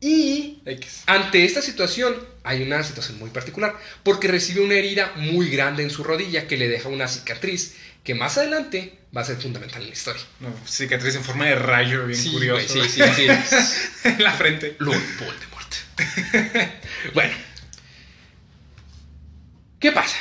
[0.01, 1.03] Y X.
[1.07, 5.91] ante esta situación, hay una situación muy particular, porque recibe una herida muy grande en
[5.91, 9.89] su rodilla que le deja una cicatriz que más adelante va a ser fundamental en
[9.89, 10.23] la historia.
[10.41, 12.75] No, cicatriz en forma de rayo, bien Sí, curioso.
[12.75, 13.27] güey, sí, sí, sí.
[14.05, 14.77] en la frente.
[14.79, 15.75] Lord Voldemort.
[17.15, 17.35] bueno.
[19.81, 20.17] ¿Qué pasa?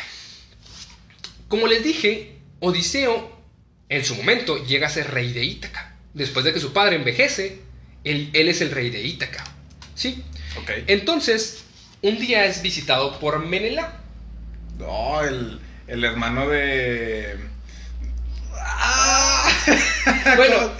[1.47, 3.35] Como les dije, Odiseo
[3.89, 5.95] en su momento llega a ser rey de Ítaca.
[6.13, 7.59] Después de que su padre envejece,
[8.03, 9.43] él, él es el rey de Ítaca.
[9.97, 10.23] ¿Sí?
[10.61, 10.69] Ok.
[10.85, 11.63] Entonces,
[12.03, 13.91] un día es visitado por Menelao.
[14.77, 17.37] No, el, el hermano de.
[18.53, 19.51] ¡Ah!
[20.37, 20.71] Bueno,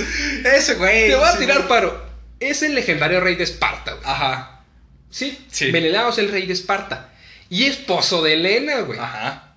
[0.45, 1.09] ese güey.
[1.09, 1.69] te voy a tirar güey.
[1.69, 2.05] paro.
[2.39, 4.05] Es el legendario rey de Esparta, güey.
[4.05, 4.61] Ajá.
[5.09, 5.45] ¿Sí?
[5.49, 5.71] Sí.
[5.71, 7.09] Menelao es el rey de Esparta.
[7.49, 8.99] Y esposo de Helena, güey.
[8.99, 9.55] Ajá.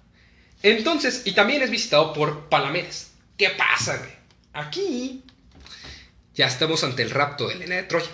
[0.62, 3.12] Entonces, y también es visitado por Palamedes.
[3.37, 4.11] ¿Qué pasa, güey?
[4.53, 5.23] Aquí
[6.35, 8.11] ya estamos ante el rapto de Helena de Troya.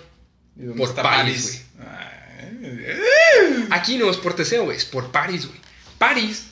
[0.59, 5.47] ¿Y dónde Por está París, Ay, Aquí no es por Teseo, güey, es por París,
[5.47, 5.59] güey.
[5.99, 6.49] París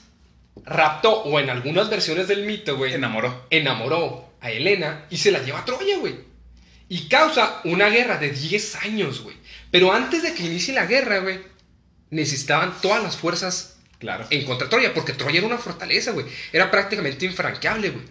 [0.64, 3.47] raptó, o en algunas versiones del mito, güey, Enamoró.
[3.51, 6.17] enamoró a Helena y se la lleva a Troya, güey.
[6.88, 9.37] Y causa una guerra de 10 años, güey.
[9.71, 11.40] Pero antes de que inicie la guerra, güey,
[12.11, 14.27] necesitaban todas las fuerzas Claro.
[14.31, 16.27] en contra de Troya, porque Troya era una fortaleza, güey.
[16.53, 18.05] Era prácticamente infranqueable, güey.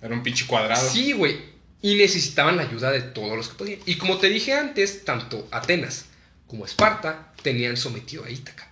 [0.00, 0.88] Era un pinche cuadrado.
[0.90, 1.55] Sí, güey.
[1.86, 3.78] Y necesitaban la ayuda de todos los que podían.
[3.86, 6.06] Y como te dije antes, tanto Atenas
[6.48, 8.68] como Esparta tenían sometido a Ítaca.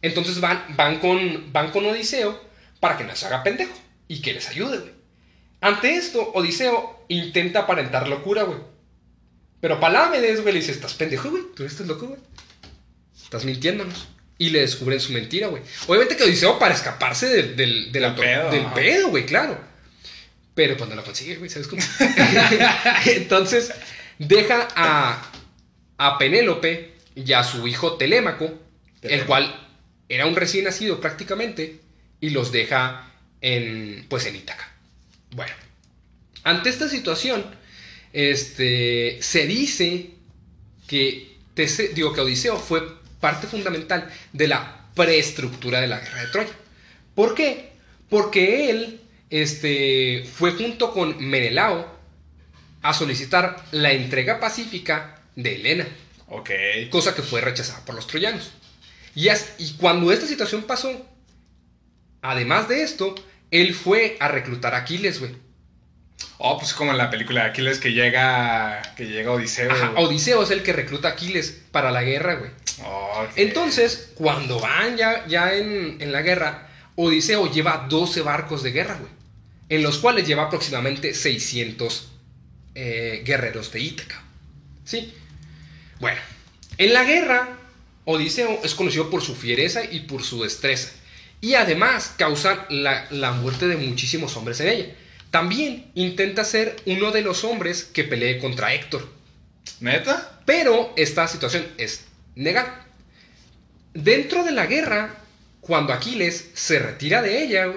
[0.00, 2.42] Entonces van, van, con, van con Odiseo
[2.80, 4.92] para que no se haga pendejo y que les ayude, güey.
[5.60, 8.60] Ante esto, Odiseo intenta aparentar locura, güey.
[9.60, 11.42] Pero Palámedes, güey, le dice, estás pendejo, güey.
[11.54, 12.20] Tú estás loco, güey.
[13.14, 14.08] Estás mintiéndonos.
[14.38, 15.62] Y le descubren su mentira, güey.
[15.86, 19.73] Obviamente que Odiseo para escaparse del, del, del, pedo, güey, claro.
[20.54, 21.82] Pero pues no lo consigue, güey, ¿sabes cómo?
[23.06, 23.72] Entonces,
[24.18, 25.30] deja a,
[25.98, 28.52] a Penélope y a su hijo Telémaco,
[29.02, 29.68] el cual
[30.08, 31.80] era un recién nacido prácticamente,
[32.20, 34.72] y los deja en, pues, en Ítaca.
[35.32, 35.52] Bueno,
[36.44, 37.44] ante esta situación,
[38.12, 40.10] este, se dice
[40.86, 42.82] que, Tese- digo, que Odiseo fue
[43.20, 46.52] parte fundamental de la preestructura de la guerra de Troya.
[47.14, 47.72] ¿Por qué?
[48.08, 49.00] Porque él
[49.42, 51.92] este, fue junto con Menelao
[52.82, 55.86] a solicitar la entrega pacífica de Helena,
[56.28, 56.50] Ok.
[56.90, 58.52] cosa que fue rechazada por los troyanos.
[59.16, 61.04] Y, as- y cuando esta situación pasó,
[62.22, 63.14] además de esto,
[63.50, 65.32] él fue a reclutar a Aquiles, güey.
[66.38, 68.82] Oh, pues como en la película de Aquiles que llega.
[68.96, 69.70] que llega Odiseo.
[69.72, 72.50] Ajá, Odiseo es el que recluta a Aquiles para la guerra, güey.
[73.36, 78.96] Entonces, cuando van ya, ya en, en la guerra, Odiseo lleva 12 barcos de guerra,
[79.00, 79.10] güey.
[79.74, 82.08] En los cuales lleva aproximadamente 600
[82.76, 84.22] eh, guerreros de Ítaca.
[84.84, 85.12] ¿Sí?
[85.98, 86.20] Bueno,
[86.78, 87.58] en la guerra,
[88.04, 90.92] Odiseo es conocido por su fiereza y por su destreza.
[91.40, 94.94] Y además causa la, la muerte de muchísimos hombres en ella.
[95.32, 99.08] También intenta ser uno de los hombres que pelee contra Héctor.
[99.80, 100.40] ¿Neta?
[100.46, 102.04] Pero esta situación es
[102.36, 102.86] negada.
[103.92, 105.16] Dentro de la guerra,
[105.60, 107.74] cuando Aquiles se retira de ella,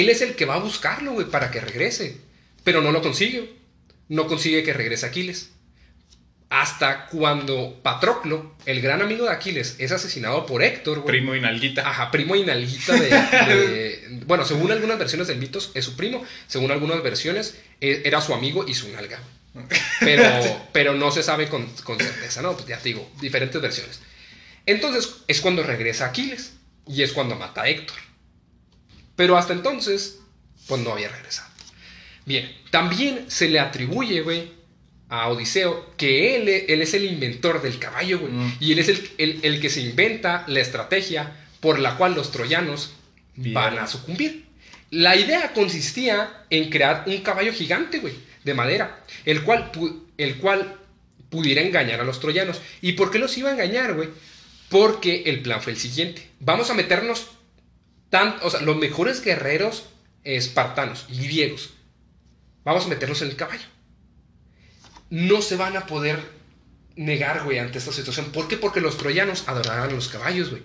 [0.00, 2.18] él es el que va a buscarlo, güey, para que regrese.
[2.64, 3.52] Pero no lo consigue.
[4.08, 5.50] No consigue que regrese Aquiles.
[6.50, 11.08] Hasta cuando Patroclo, el gran amigo de Aquiles, es asesinado por Héctor, güey.
[11.18, 11.88] Primo y nalguita.
[11.88, 16.24] Ajá, primo y nalguita de, de- Bueno, según algunas versiones del mitos, es su primo.
[16.46, 19.18] Según algunas versiones, e- era su amigo y su nalga.
[20.00, 20.24] Pero,
[20.72, 22.52] pero no se sabe con, con certeza, ¿no?
[22.54, 24.00] Pues ya te digo, diferentes versiones.
[24.66, 26.52] Entonces es cuando regresa Aquiles
[26.86, 27.96] y es cuando mata a Héctor.
[29.16, 30.20] Pero hasta entonces,
[30.66, 31.48] pues no había regresado.
[32.26, 34.52] Bien, también se le atribuye, güey,
[35.08, 38.32] a Odiseo que él, él es el inventor del caballo, güey.
[38.32, 38.56] Mm.
[38.60, 42.32] Y él es el, el- el que se inventa la estrategia por la cual los
[42.32, 42.94] troyanos
[43.36, 43.54] Bien.
[43.54, 44.46] van a sucumbir.
[44.90, 49.70] La idea consistía en crear un caballo gigante, güey, de madera, el cual,
[50.18, 50.78] el cual
[51.30, 52.60] pudiera engañar a los troyanos.
[52.80, 54.08] ¿Y por qué los iba a engañar, güey?
[54.68, 56.28] Porque el plan fue el siguiente.
[56.40, 57.26] Vamos a meternos
[58.14, 59.88] tan, o sea, los mejores guerreros
[60.22, 61.74] espartanos y griegos.
[62.62, 63.64] Vamos a meterlos en el caballo.
[65.10, 66.20] No se van a poder
[66.94, 68.26] negar, güey, ante esta situación.
[68.26, 68.56] ¿Por qué?
[68.56, 70.62] Porque los troyanos adoraban a los caballos, güey.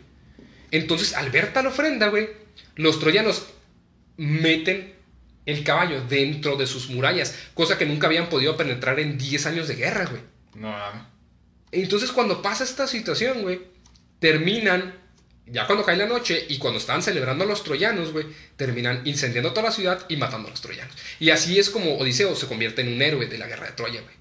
[0.70, 2.30] Entonces, al ver tal ofrenda, güey,
[2.76, 3.48] los troyanos
[4.18, 4.94] meten
[5.48, 9.68] el caballo dentro de sus murallas, cosa que nunca habían podido penetrar en 10 años
[9.68, 10.22] de guerra, güey.
[10.54, 10.72] No.
[11.72, 13.60] Entonces, cuando pasa esta situación, güey,
[14.20, 14.94] terminan,
[15.52, 19.52] ya cuando cae la noche y cuando estaban celebrando a los troyanos, güey, terminan incendiando
[19.52, 20.96] toda la ciudad y matando a los troyanos.
[21.20, 24.02] Y así es como Odiseo se convierte en un héroe de la guerra de Troya,
[24.02, 24.20] güey.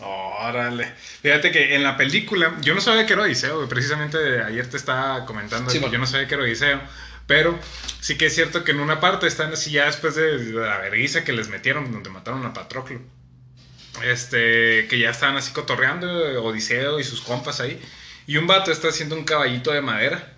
[0.00, 0.92] Órale.
[1.22, 3.68] Fíjate que en la película, yo no sabía que era Odiseo, güey.
[3.68, 6.80] Precisamente ayer te estaba comentando Sí, que yo no sabía que era Odiseo.
[7.26, 7.58] Pero
[8.00, 11.24] sí que es cierto que en una parte están así ya después de, la vergüenza
[11.24, 13.00] que les metieron, donde mataron a Patroclo.
[14.02, 17.80] Este, que ya estaban así cotorreando, Odiseo y sus compas ahí.
[18.26, 20.37] Y un vato está haciendo un caballito de madera.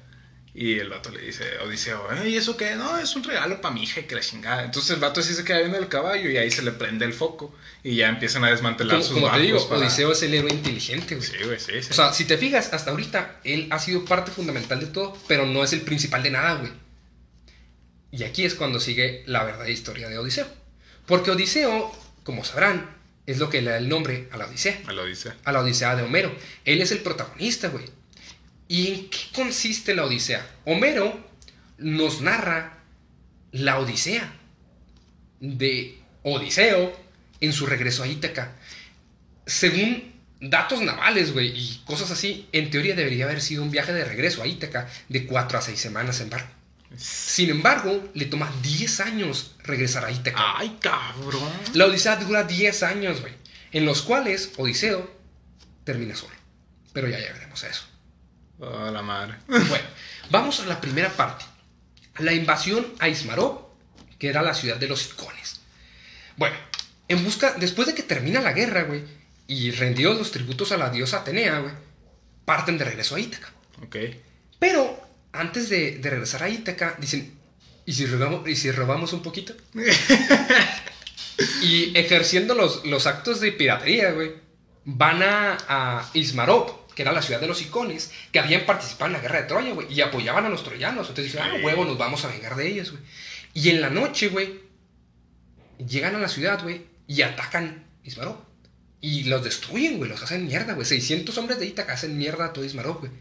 [0.52, 2.26] Y el vato le dice, Odiseo.
[2.26, 2.74] ¿y eso qué?
[2.74, 4.64] No, es un regalo para mi hija y que la chingada.
[4.64, 7.12] Entonces el vato así se queda viendo el caballo y ahí se le prende el
[7.12, 7.54] foco.
[7.84, 10.50] Y ya empiezan a desmantelar Como, sus como te digo, para- Odiseo es el héroe
[10.50, 11.28] inteligente, güey.
[11.28, 11.88] Sí, güey, sí, sí.
[11.90, 15.46] O sea, si te fijas, hasta ahorita él ha sido parte fundamental de todo, pero
[15.46, 16.72] no es el principal de nada, güey.
[18.10, 20.46] Y aquí es cuando sigue la verdadera historia de Odiseo.
[21.06, 21.92] Porque Odiseo,
[22.24, 24.80] como sabrán, es lo que le da el nombre a la Odisea.
[24.86, 25.32] Me lo dice.
[25.44, 26.34] a la Odisea de Homero.
[26.64, 27.84] Él es el protagonista, güey.
[28.70, 30.46] ¿Y en qué consiste la Odisea?
[30.64, 31.28] Homero
[31.78, 32.78] nos narra
[33.50, 34.32] la Odisea
[35.40, 36.96] de Odiseo
[37.40, 38.52] en su regreso a Ítaca.
[39.44, 44.04] Según datos navales, güey, y cosas así, en teoría debería haber sido un viaje de
[44.04, 46.52] regreso a Ítaca de 4 a 6 semanas en barco.
[46.96, 50.58] Sin embargo, le toma 10 años regresar a Ítaca.
[50.58, 51.50] Ay, cabrón.
[51.74, 53.32] La Odisea dura 10 años, güey.
[53.72, 55.10] En los cuales Odiseo
[55.82, 56.34] termina solo.
[56.92, 57.90] Pero ya llegaremos a eso.
[58.60, 59.34] Oh, la madre.
[59.48, 59.86] Bueno,
[60.30, 61.44] vamos a la primera parte.
[62.18, 63.74] La invasión a Ismaró,
[64.18, 65.60] que era la ciudad de los icones.
[66.36, 66.56] Bueno,
[67.08, 69.02] en busca, después de que termina la guerra, güey,
[69.46, 71.72] y rendidos los tributos a la diosa Atenea, güey,
[72.44, 73.52] parten de regreso a Ítaca.
[73.82, 73.96] Ok.
[74.58, 75.00] Pero
[75.32, 77.34] antes de, de regresar a Ítaca, dicen,
[77.86, 79.54] ¿y si robamos, ¿y si robamos un poquito?
[81.62, 84.32] y ejerciendo los, los actos de piratería, güey,
[84.84, 89.12] van a, a Ismarop, que era la ciudad de los icones, que habían participado en
[89.14, 91.08] la guerra de Troya, güey, y apoyaban a los troyanos.
[91.08, 93.02] Entonces dijeron, ah, huevo, nos vamos a vengar de ellos, güey.
[93.54, 94.60] Y en la noche, güey,
[95.78, 98.40] llegan a la ciudad, güey, y atacan Ismarop.
[99.00, 100.86] Y los destruyen, güey, los hacen mierda, güey.
[100.86, 103.12] 600 hombres de Ítaca hacen mierda a todo Ismarop, güey.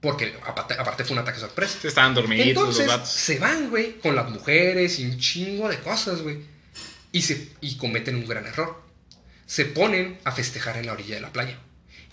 [0.00, 1.78] Porque aparte, aparte fue un ataque sorpresa.
[1.80, 3.10] Se estaban dormidos Entonces los vatos.
[3.10, 6.40] se van, güey, con las mujeres y un chingo de cosas, güey.
[7.12, 8.82] Y, se, y cometen un gran error.
[9.46, 11.58] Se ponen a festejar en la orilla de la playa.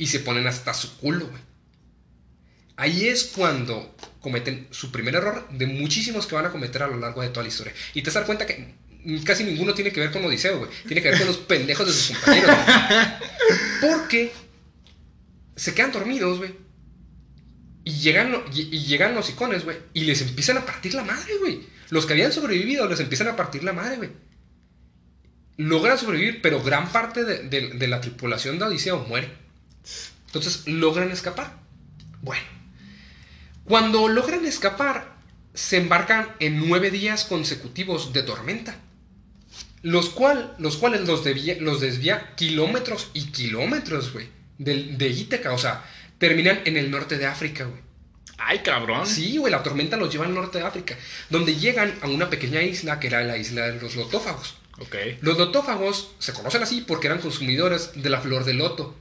[0.01, 1.41] Y se ponen hasta su culo, güey.
[2.75, 6.97] Ahí es cuando cometen su primer error de muchísimos que van a cometer a lo
[6.97, 7.71] largo de toda la historia.
[7.93, 8.73] Y te das cuenta que
[9.23, 10.71] casi ninguno tiene que ver con Odiseo, güey.
[10.87, 12.55] Tiene que ver con los pendejos de sus compañeros.
[12.65, 13.07] güey.
[13.81, 14.31] Porque
[15.55, 16.55] se quedan dormidos, güey.
[17.83, 19.77] Y llegan, y, y llegan los icones, güey.
[19.93, 21.61] Y les empiezan a partir la madre, güey.
[21.91, 24.09] Los que habían sobrevivido les empiezan a partir la madre, güey.
[25.57, 29.29] Logran sobrevivir, pero gran parte de, de- de la tripulación de Odiseo muere.
[30.31, 31.57] Entonces logran escapar.
[32.21, 32.45] Bueno.
[33.65, 35.15] Cuando logran escapar,
[35.53, 38.75] se embarcan en nueve días consecutivos de tormenta.
[39.83, 44.29] Los, cual, los cuales los, debía- los desvía kilómetros y kilómetros, güey.
[44.57, 45.53] De, de Ítaca.
[45.53, 45.83] O sea,
[46.17, 47.81] terminan en el norte de África, güey.
[48.37, 49.05] Ay, cabrón.
[49.05, 50.97] Sí, güey, la tormenta los lleva al norte de África,
[51.29, 54.55] donde llegan a una pequeña isla que era la isla de los lotófagos.
[54.79, 54.95] Ok.
[55.21, 58.97] Los lotófagos se conocen así porque eran consumidores de la flor de loto.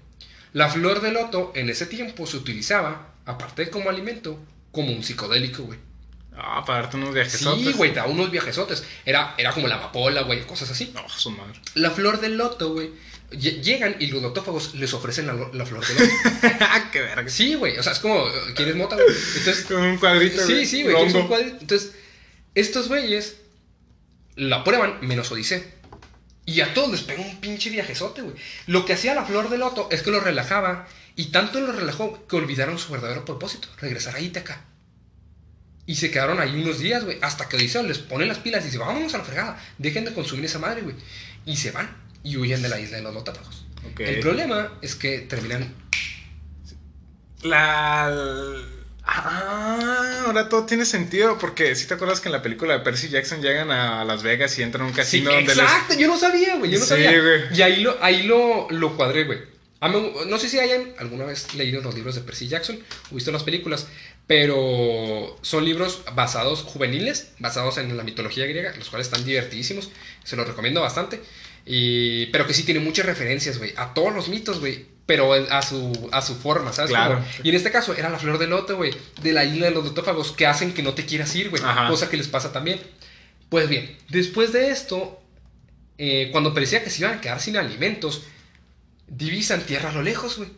[0.53, 4.39] La flor de loto en ese tiempo se utilizaba, aparte de como alimento,
[4.73, 5.79] como un psicodélico, güey.
[6.37, 7.33] Ah, para darte unos viajes.
[7.41, 8.83] Sí, güey, da unos viajesotes.
[9.05, 10.91] Era, era como la amapola, güey, cosas así.
[10.95, 11.61] No, su madre.
[11.75, 12.91] La flor del loto, güey.
[13.31, 16.15] lle- Llegan y los lotófagos les ofrecen la, lo- la flor de loto.
[16.93, 17.29] Qué verga.
[17.29, 18.25] Sí, güey, o sea, es como,
[18.57, 19.07] ¿quieres mota, güey?
[19.37, 20.41] Entonces, Con un cuadrito.
[20.47, 20.95] Sí, sí, güey.
[20.97, 21.59] un cuadrito.
[21.61, 21.93] Entonces,
[22.55, 23.37] estos güeyes
[24.37, 25.63] la prueban menos Odiseo.
[26.51, 28.35] Y a todos les pega un pinche viajezote, güey.
[28.67, 30.89] Lo que hacía la flor de loto es que los relajaba.
[31.15, 34.65] Y tanto los relajó que olvidaron su verdadero propósito: regresar a Ítaca.
[35.87, 37.19] Y se quedaron ahí unos días, güey.
[37.23, 39.63] Hasta que Odiseo les pone las pilas y dice: Vámonos a la fregada.
[39.79, 40.97] Dejen de consumir esa madre, güey.
[41.47, 41.89] Y se van
[42.25, 43.67] y huyen de la isla de los lotápagos.
[43.93, 44.01] Ok.
[44.01, 45.73] El problema es que terminan.
[47.43, 48.11] La.
[49.13, 51.37] Ah, ahora todo tiene sentido.
[51.39, 54.57] Porque si te acuerdas que en la película de Percy Jackson llegan a Las Vegas
[54.59, 56.71] y entran a un Sí, casino donde les- exacto, yo no sabía, güey.
[56.71, 57.11] Yo no Sí, sabía.
[57.21, 57.41] güey.
[57.53, 59.39] Y ahí lo, ahí lo, lo cuadré, güey.
[60.29, 62.79] No sé si hayan alguna vez leído los libros de Percy Jackson
[63.11, 63.87] o visto las películas,
[64.27, 69.91] pero son libros basados, juveniles, basados en la mitología griega, los cuales están divertidísimos.
[70.23, 71.21] Se los recomiendo bastante.
[71.67, 74.87] Y, pero que sí tiene muchas referencias, güey, a todos los mitos, güey.
[75.11, 76.93] Pero a su, a su forma, ¿sabes?
[76.93, 77.21] Claro.
[77.43, 79.83] Y en este caso era la flor de loto, güey, de la isla de los
[79.83, 81.61] lotófagos, que hacen que no te quieras ir, güey.
[81.89, 82.81] Cosa que les pasa también.
[83.49, 85.21] Pues bien, después de esto,
[85.99, 88.23] eh, cuando parecía que se iban a quedar sin alimentos,
[89.09, 90.51] divisan tierra a lo lejos, güey.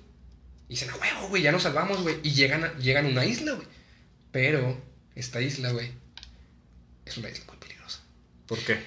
[0.68, 2.16] Y dicen, a huevo, güey, ya nos salvamos, güey.
[2.22, 3.66] Y llegan a, llegan a una isla, güey.
[4.32, 4.78] Pero
[5.14, 5.92] esta isla, güey,
[7.06, 8.00] es una isla muy peligrosa.
[8.46, 8.80] ¿Por qué?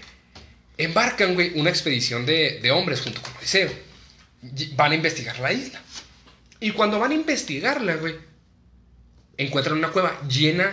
[0.77, 3.71] Embarcan, güey, una expedición de, de hombres junto con Odiseo.
[4.75, 5.81] Van a investigar la isla.
[6.59, 8.15] Y cuando van a investigarla, güey,
[9.37, 10.71] encuentran una cueva llena,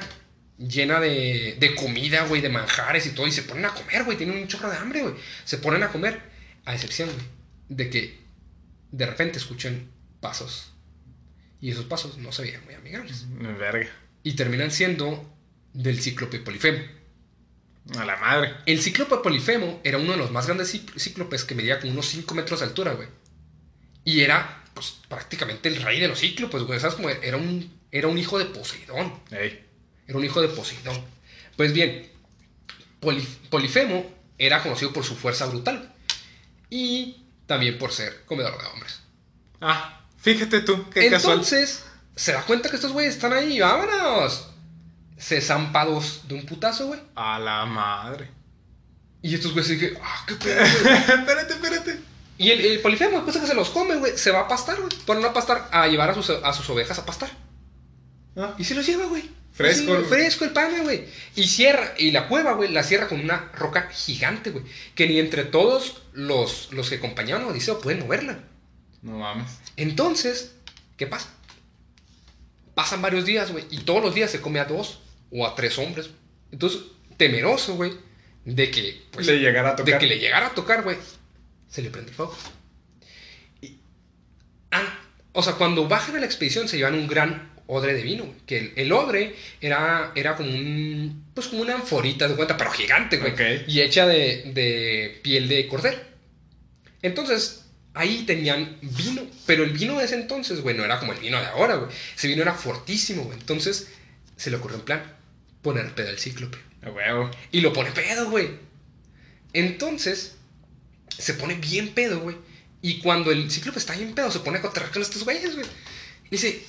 [0.59, 3.27] llena de, de comida, güey, de manjares y todo.
[3.27, 4.17] Y se ponen a comer, güey.
[4.17, 5.15] Tienen un chorro de hambre, güey.
[5.45, 6.21] Se ponen a comer.
[6.65, 7.27] A excepción, güey,
[7.69, 8.21] de que
[8.93, 10.73] de repente escuchen pasos.
[11.61, 13.25] Y esos pasos no se veían muy amigables.
[13.59, 13.89] Verga.
[14.23, 15.29] Y terminan siendo
[15.73, 16.85] del cíclope Polifemo.
[17.99, 18.55] A la madre.
[18.67, 22.07] El cíclope Polifemo era uno de los más grandes cí- cíclopes que medía como unos
[22.07, 23.09] 5 metros de altura, güey.
[24.05, 26.81] Y era, pues, prácticamente el rey de los cíclopes, güey.
[26.81, 26.97] ¿Sabes?
[26.97, 29.13] Como era un, era un hijo de Poseidón.
[30.07, 31.01] Era un hijo de Poseidón.
[31.57, 32.11] Pues bien,
[33.01, 35.93] Poli- Polifemo era conocido por su fuerza brutal.
[36.71, 39.01] Y también por ser comedor de hombres.
[39.61, 41.35] Ah, fíjate tú, qué casual.
[41.35, 41.85] Entonces,
[42.17, 43.61] se da cuenta que estos güeyes están ahí.
[43.61, 44.49] ¡Vámonos!
[45.19, 47.01] Se zampa dos de un putazo, güey.
[47.15, 48.29] A la madre.
[49.21, 51.99] Y estos güeyes dije, ah, qué pedo, espérate, espérate.
[52.39, 54.81] Y el, el polifemo, después de que se los come, güey, se va a pastar,
[54.81, 54.89] güey.
[55.07, 57.31] Ponen a pastar, a llevar a sus, a sus ovejas a pastar.
[58.37, 59.29] Ah, Y se los lleva, güey.
[59.53, 60.05] Fresco, güey.
[60.07, 61.05] fresco el pana, güey.
[61.37, 64.65] Y cierra, y la cueva, güey, la cierra con una roca gigante, güey.
[64.95, 68.39] Que ni entre todos los, los que acompañaban a Odiseo pueden moverla.
[69.03, 69.59] No mames.
[69.77, 70.55] Entonces,
[70.97, 71.29] ¿qué pasa?
[72.75, 75.79] Pasan varios días, güey, y todos los días se come a dos o a tres
[75.79, 76.09] hombres.
[76.51, 76.81] Entonces,
[77.19, 77.93] temeroso, güey,
[78.47, 79.93] de que, pues, Le llegara a tocar.
[79.93, 80.97] de que le llegara a tocar, güey,
[81.73, 82.37] se le prende el fuego.
[83.61, 83.79] Y-
[84.71, 85.01] ah,
[85.33, 88.59] o sea, cuando bajan a la expedición se llevan un gran odre de vino, que
[88.59, 93.17] el, el odre era, era como un, pues como una anforita, de cuenta, pero gigante,
[93.17, 93.35] güey,
[93.67, 95.99] y hecha de, de piel de cordero.
[97.01, 101.21] Entonces, ahí tenían vino, pero el vino de ese entonces, güey, no era como el
[101.21, 101.91] vino de ahora, güey.
[102.15, 103.39] Ese vino era fortísimo, güey.
[103.39, 103.89] Entonces,
[104.37, 105.17] se le ocurrió en plan
[105.63, 106.59] poner pedo al cíclope.
[106.83, 107.31] A huevo.
[107.53, 108.51] Y lo pone pedo, güey.
[109.53, 110.37] Entonces,
[111.19, 112.37] se pone bien pedo, güey.
[112.81, 115.67] Y cuando el cíclope está bien pedo, se pone a cotorrear con estos güeyes, güey.
[116.27, 116.65] Y dice,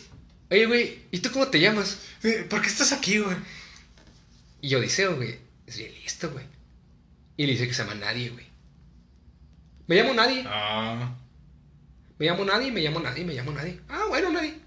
[0.51, 1.97] oye, güey, ¿y tú cómo te llamas?
[2.49, 3.35] ¿Por qué estás aquí, güey?
[4.61, 6.45] Y Odiseo, güey, es bien listo, güey.
[7.35, 8.45] Y le dice que se llama Nadie, güey.
[9.87, 10.43] Me llamo Nadie.
[10.45, 11.17] Ah.
[12.19, 13.81] Me llamo Nadie, me llamo Nadie, me llamo Nadie.
[13.89, 14.59] Ah, bueno, Nadie.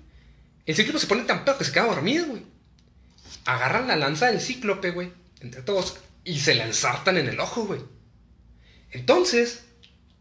[0.66, 2.42] El cíclope se pone tan pedo que se queda dormido, güey.
[3.44, 7.64] Agarran la lanza del cíclope, güey, entre todos, y se la ensartan en el ojo,
[7.66, 7.80] güey.
[8.90, 9.65] Entonces,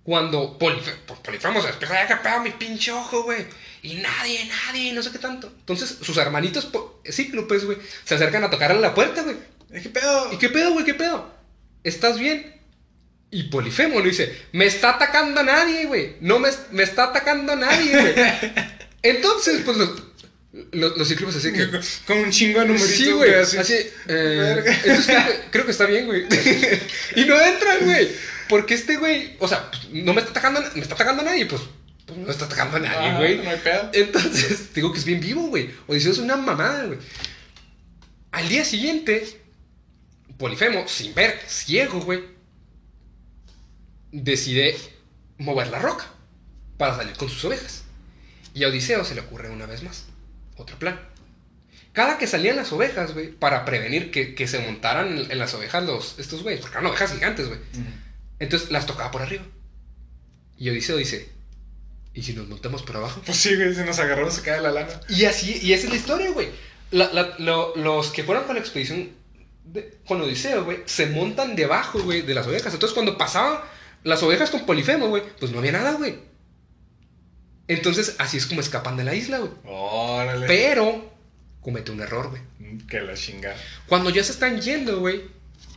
[0.06, 3.44] cuando Polife- pues, Polifemo se despierta, ya que pedo mi pinche ojo, güey.
[3.82, 5.52] Y nadie, nadie, no sé qué tanto.
[5.60, 6.70] Entonces, sus hermanitos
[7.12, 9.36] cíclopes, güey, se acercan a tocarle la puerta, güey.
[9.82, 10.32] ¿Qué pedo?
[10.32, 10.86] ¿Y qué pedo, güey?
[10.86, 11.34] ¿Qué pedo?
[11.84, 12.56] ¿Estás bien?
[13.32, 16.18] Y Polifemo le dice, me está atacando a nadie, güey.
[16.22, 18.14] No me, me está atacando a nadie, güey.
[19.02, 19.90] Entonces, pues los,
[20.72, 21.68] los, los cíclopes así que...
[22.06, 22.96] Con un chingo de numeritos.
[22.96, 23.34] Sí, güey.
[23.34, 23.58] así.
[23.58, 23.74] Así,
[24.08, 26.26] eh, entonces creo que, creo que está bien, güey.
[27.16, 28.35] y no entran, güey.
[28.50, 31.46] Porque este güey, o sea, pues, no me está atacando, me está atacando a nadie,
[31.46, 31.62] pues,
[32.06, 33.38] pues no está atacando a nadie, Ah, güey.
[33.38, 33.90] no hay pedo.
[33.94, 35.72] Entonces, digo que es bien vivo, güey.
[35.88, 37.00] Odiseo es una mamada, güey.
[38.32, 39.42] Al día siguiente,
[40.38, 42.24] Polifemo, sin ver, ciego, güey,
[44.12, 44.78] decide
[45.38, 46.06] mover la roca
[46.78, 47.84] para salir con sus ovejas.
[48.54, 50.06] Y a Odiseo se le ocurre una vez más
[50.58, 51.00] otro plan.
[51.94, 55.54] Cada que salían las ovejas, güey, para prevenir que, que se montaran en, en las
[55.54, 57.60] ovejas los, estos güeyes, porque eran ovejas gigantes, güey.
[58.40, 59.44] Entonces las tocaba por arriba.
[60.58, 61.30] Y Odiseo dice,
[62.14, 63.22] ¿y si nos montamos por abajo?
[63.26, 65.00] Pues sí, güey, se nos agarró, se cae la lana.
[65.10, 66.50] Y así, y esa es la historia, güey.
[66.92, 69.12] La- la- lo- los que fueron con la expedición
[69.66, 72.74] de- con Odiseo, güey, se montan debajo, güey, de las ovejas.
[72.74, 73.60] Entonces, cuando pasaban
[74.04, 76.20] las ovejas con Polifemo, güey, pues no había nada, güey.
[77.68, 79.52] Entonces, así es como escapan de la isla, güey.
[79.66, 80.46] Órale.
[80.46, 81.12] Pero,
[81.62, 82.42] comete un error, güey.
[82.88, 83.56] Que la chingada.
[83.88, 85.24] Cuando ya se están yendo, güey,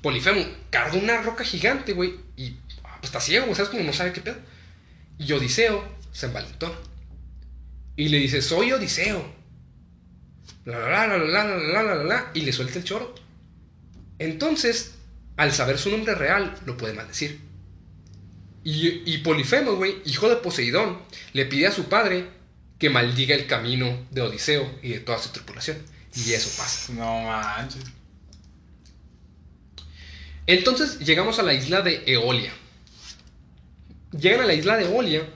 [0.03, 2.15] Polifemo carga una roca gigante, güey,
[3.01, 3.71] pues está ciego, ¿sabes?
[3.71, 4.37] Como no sabe qué pedo.
[5.19, 6.75] Y Odiseo se envalentona.
[7.97, 9.37] Y le dice, soy Odiseo.
[10.65, 13.15] La, la, la, la, la, la, la, la, la, y le suelta el choro.
[14.19, 14.95] Entonces,
[15.37, 17.41] al saber su nombre real, lo puede maldecir.
[18.65, 20.99] Y, y Polifemo, güey, hijo de Poseidón,
[21.33, 22.29] le pide a su padre
[22.79, 25.79] que maldiga el camino de Odiseo y de toda su tripulación.
[26.15, 26.93] Y eso pasa.
[26.93, 27.85] No manches.
[30.47, 32.53] Entonces llegamos a la isla de Eolia.
[34.13, 35.29] Llegan a la isla de Eolia,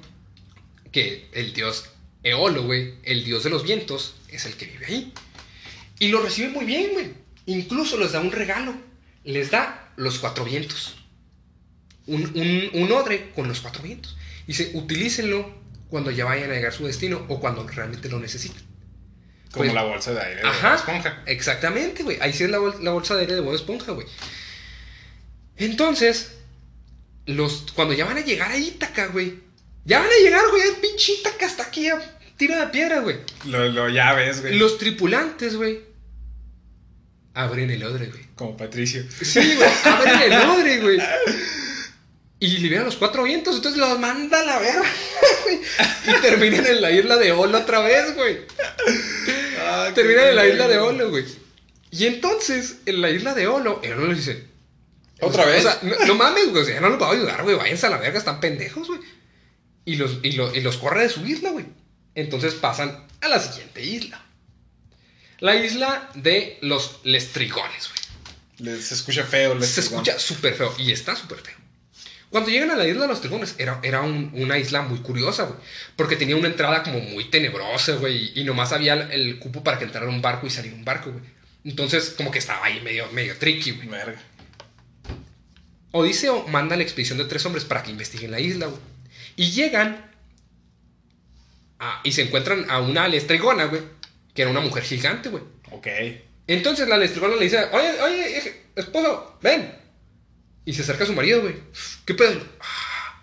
[0.90, 1.90] que el dios
[2.22, 5.12] Eolo, güey, el dios de los vientos, es el que vive ahí.
[5.98, 7.12] Y lo recibe muy bien, güey.
[7.46, 8.74] Incluso les da un regalo.
[9.24, 10.94] Les da los cuatro vientos.
[12.06, 14.16] Un, un, un odre con los cuatro vientos.
[14.44, 15.54] Y dice, utilícenlo
[15.88, 18.62] cuando ya vayan a llegar a su destino o cuando realmente lo necesiten.
[19.52, 20.70] Como Pues- la bolsa de aire de Ajá.
[20.70, 21.22] Bob esponja.
[21.26, 22.18] Exactamente, güey.
[22.20, 24.06] Ahí sí es la, bol- la bolsa de aire de Bob Esponja, güey.
[25.56, 26.32] Entonces,
[27.26, 29.38] los, cuando ya van a llegar a Ítaca, güey.
[29.84, 30.62] Ya van a llegar, güey.
[30.62, 32.00] El pinche Ítaca hasta aquí a
[32.36, 33.18] tiro de piedra, güey.
[33.46, 34.56] Lo, lo ya ves, güey.
[34.56, 35.80] Los tripulantes, güey.
[37.34, 38.26] Abren el odre, güey.
[38.34, 39.04] Como Patricio.
[39.22, 39.70] Sí, güey.
[39.84, 40.98] Abren el odre, güey.
[42.40, 43.56] Y liberan los cuatro vientos.
[43.56, 44.90] Entonces los manda a la verga,
[45.44, 45.60] güey.
[46.08, 48.40] Y terminan en la isla de Olo otra vez, güey.
[49.60, 51.24] Ah, Terminan en la isla de Olo, güey.
[51.92, 54.51] Y entonces, en la isla de Olo, Olo le dice.
[55.22, 55.64] ¿Otra o sea, vez?
[55.66, 56.62] O sea, no, no mames, güey.
[56.62, 57.56] O sea, ya no los a ayudar, güey.
[57.56, 59.00] Váyanse a la verga, están pendejos, güey.
[59.84, 61.66] Y los, y, lo- y los corre de su isla, güey.
[62.14, 64.22] Entonces pasan a la siguiente isla.
[65.40, 68.02] La isla de los Lestrigones, güey.
[68.80, 69.54] Se escucha feo.
[69.54, 71.56] les- Se escucha súper feo y está súper feo.
[72.30, 75.42] Cuando llegan a la isla de los Trigones, era, era un- una isla muy curiosa,
[75.44, 75.58] güey.
[75.96, 78.32] Porque tenía una entrada como muy tenebrosa, güey.
[78.38, 81.10] Y nomás había el, el cupo para que entrara un barco y saliera un barco,
[81.10, 81.24] güey.
[81.64, 83.88] Entonces, como que estaba ahí medio, medio tricky, güey.
[83.88, 84.20] Verga.
[85.92, 88.80] Odiseo manda a la expedición de tres hombres para que investiguen la isla, güey.
[89.36, 90.10] Y llegan
[91.78, 93.82] a- y se encuentran a una lestrigona, güey.
[94.34, 95.42] Que era una mujer gigante, güey.
[95.70, 95.86] Ok.
[96.46, 99.74] Entonces la lestrigona le dice, oye, oye, eh, esposo, ven.
[100.64, 101.54] Y se acerca a su marido, güey.
[102.06, 102.40] ¿Qué pedo?
[102.60, 103.20] "Ah,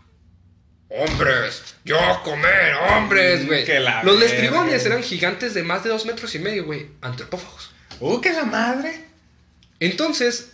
[0.90, 3.66] hombres, yo comer, hombres, güey.
[4.04, 6.88] Los lestrigones eran gigantes de más de dos metros y medio, güey.
[7.02, 7.72] Antropófagos.
[8.00, 9.06] Uh, que la madre.
[9.80, 10.52] Entonces,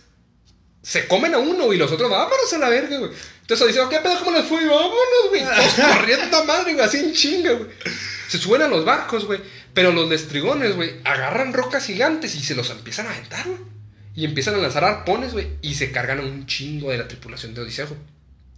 [0.86, 3.10] se comen a uno y los otros, vámonos a la verga, güey.
[3.40, 4.20] Entonces dice, ¿qué pedo?
[4.20, 4.64] ¿Cómo les fui?
[4.64, 5.42] Vámonos, güey.
[5.42, 7.70] Todos corriendo a madre, güey, así en chinga, güey.
[8.28, 9.40] Se suben a los barcos, güey.
[9.74, 13.58] Pero los lestrigones, güey, agarran rocas gigantes y se los empiezan a aventar, güey.
[14.14, 15.48] Y empiezan a lanzar arpones, güey.
[15.60, 17.88] Y se cargan a un chingo de la tripulación de Odiseo.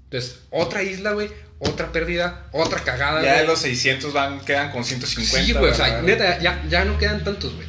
[0.04, 1.30] Entonces, otra isla, güey.
[1.60, 5.44] Otra pérdida, otra cagada, Ya de los 600 van, quedan con 150.
[5.44, 7.66] Sí, güey, o sea, neta, ya, ya no quedan tantos, güey.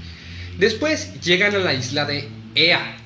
[0.57, 2.97] Después llegan a la isla de Ea.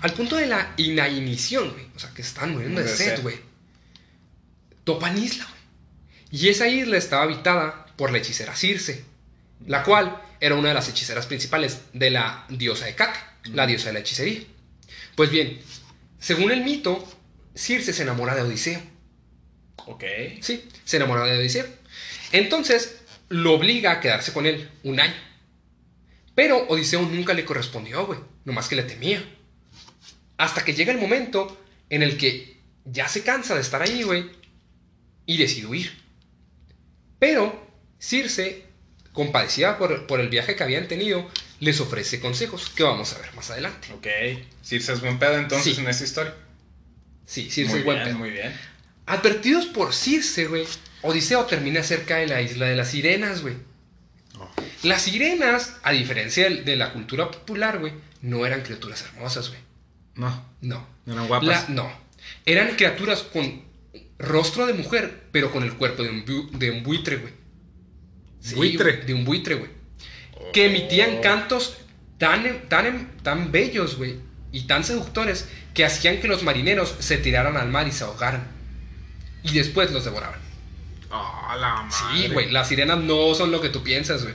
[0.00, 1.86] Al punto de la inanición, güey.
[1.94, 3.36] O sea, que están muriendo de sed, güey.
[4.84, 5.58] Topan isla, güey.
[6.30, 9.04] Y esa isla estaba habitada por la hechicera Circe,
[9.66, 13.18] la cual era una de las hechiceras principales de la diosa Hecate,
[13.52, 14.42] la diosa de la hechicería.
[15.16, 15.60] Pues bien,
[16.20, 17.06] según el mito,
[17.54, 18.80] Circe se enamora de Odiseo.
[19.86, 20.04] Ok.
[20.40, 21.66] Sí, se enamora de Odiseo.
[22.32, 22.98] Entonces,
[23.30, 25.14] lo obliga a quedarse con él un año.
[26.34, 28.20] Pero Odiseo nunca le correspondió, güey.
[28.44, 29.24] Nomás que le temía.
[30.38, 31.60] Hasta que llega el momento
[31.90, 34.30] en el que ya se cansa de estar ahí, güey.
[35.26, 35.92] Y decide huir.
[37.18, 37.68] Pero
[38.00, 38.64] Circe,
[39.12, 41.28] compadecida por, por el viaje que habían tenido,
[41.60, 43.92] les ofrece consejos que vamos a ver más adelante.
[43.92, 44.06] Ok.
[44.64, 45.80] Circe es buen pedo entonces Sí.
[45.80, 46.34] en esta historia.
[47.26, 48.18] Sí, Circe muy es buen bien, pedo.
[48.18, 48.56] muy bien.
[49.06, 50.64] Advertidos por Circe, güey,
[51.02, 53.54] Odiseo termina cerca de la isla de las sirenas, güey.
[54.84, 59.60] Las sirenas, a diferencia de la cultura popular, güey, no eran criaturas hermosas, güey.
[60.18, 60.86] No, No.
[61.06, 61.48] no eran guapas.
[61.48, 61.90] La- no.
[62.44, 63.62] Eran criaturas con
[64.18, 67.32] rostro de mujer, pero con el cuerpo de un, bu- de un buitre, güey.
[68.40, 68.98] Sí, ¿Buitre?
[68.98, 69.70] De un buitre, güey.
[70.52, 71.76] Que emitían cantos
[72.18, 74.16] tan, tan, tan bellos, güey,
[74.52, 78.46] y tan seductores, que hacían que los marineros se tiraran al mar y se ahogaran.
[79.42, 80.40] Y después los devoraban.
[81.10, 81.94] Oh, la madre.
[82.22, 84.34] Sí, güey, las sirenas no son lo que tú piensas, güey.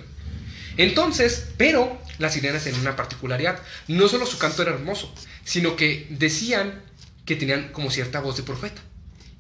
[0.78, 3.59] Entonces, pero las sirenas tenían una particularidad.
[3.88, 6.82] No solo su canto era hermoso, sino que decían
[7.26, 8.82] que tenían como cierta voz de profeta.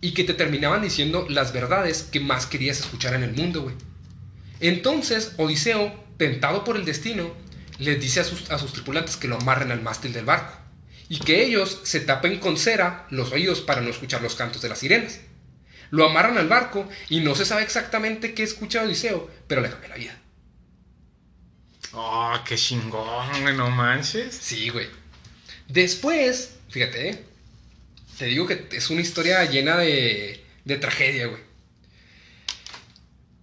[0.01, 3.75] Y que te terminaban diciendo las verdades que más querías escuchar en el mundo, güey.
[4.59, 7.33] Entonces, Odiseo, tentado por el destino,
[7.79, 10.57] les dice a sus, a sus tripulantes que lo amarren al mástil del barco.
[11.09, 14.69] Y que ellos se tapen con cera los oídos para no escuchar los cantos de
[14.69, 15.21] las sirenas.
[15.89, 19.89] Lo amarran al barco y no se sabe exactamente qué escucha Odiseo, pero le cambia
[19.89, 20.22] la vida.
[21.93, 24.35] Oh, qué chingón, güey, no manches.
[24.35, 24.87] Sí, güey.
[25.67, 27.23] Después, fíjate, ¿eh?
[28.17, 31.41] te digo que es una historia llena de, de tragedia, güey.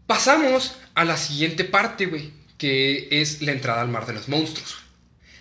[0.07, 4.77] Pasamos a la siguiente parte, güey, que es la entrada al mar de los monstruos.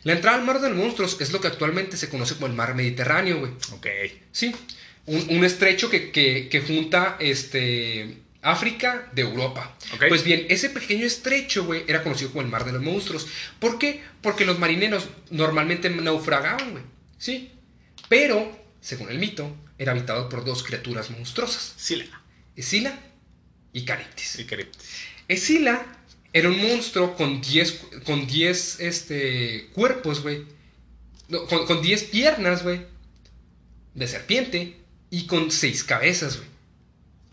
[0.03, 2.53] La entrada al mar de los monstruos es lo que actualmente se conoce como el
[2.53, 3.51] mar Mediterráneo, güey.
[3.74, 3.88] Ok.
[4.32, 4.55] Sí,
[5.07, 9.75] un, un estrecho que, que- que junta este, África de Europa.
[10.07, 13.27] Pues bien, ese pequeño estrecho, güey, era conocido como el mar de los monstruos.
[13.59, 14.01] ¿Por qué?
[14.21, 16.83] Porque los marineros normalmente naufragaban, güey.
[17.17, 17.51] Sí.
[18.07, 21.73] Pero, según el mito, era habitado por dos criaturas monstruosas.
[21.75, 22.05] Sila.
[22.55, 22.97] Escila
[23.73, 24.27] y Cariptis.
[24.27, 24.69] Sí, querido.
[25.27, 25.85] Escila
[26.31, 30.45] era un monstruo con 10 con 10 este, cuerpos, güey.
[31.27, 32.85] No, con, con 10 piernas, güey.
[33.93, 34.77] De serpiente.
[35.11, 36.47] Y con 6 cabezas, güey.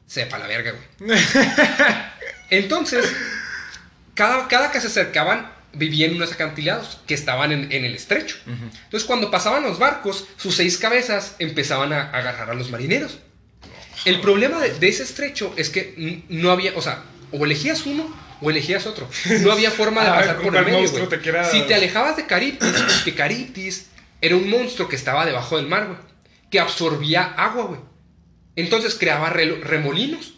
[0.06, 1.18] Sepa la verga, güey.
[2.50, 3.04] Entonces,
[4.14, 8.36] cada, cada que se acercaban, vivían en unos acantilados que estaban en, en el estrecho.
[8.46, 13.18] Entonces, cuando pasaban los barcos, sus seis cabezas empezaban a agarrar a los marineros.
[14.04, 17.02] El problema de, de ese estrecho es que no había, o sea,
[17.32, 18.08] o elegías uno
[18.40, 19.08] o elegías otro.
[19.40, 20.90] No había forma de A ver, pasar ¿con por el medio.
[20.90, 21.08] güey.
[21.08, 22.70] te Si te alejabas de Cariptis,
[23.04, 23.86] que Cariptis
[24.20, 25.98] era un monstruo que estaba debajo del mar, güey,
[26.50, 27.80] que absorbía agua, güey.
[28.56, 30.34] Entonces creaba remolinos,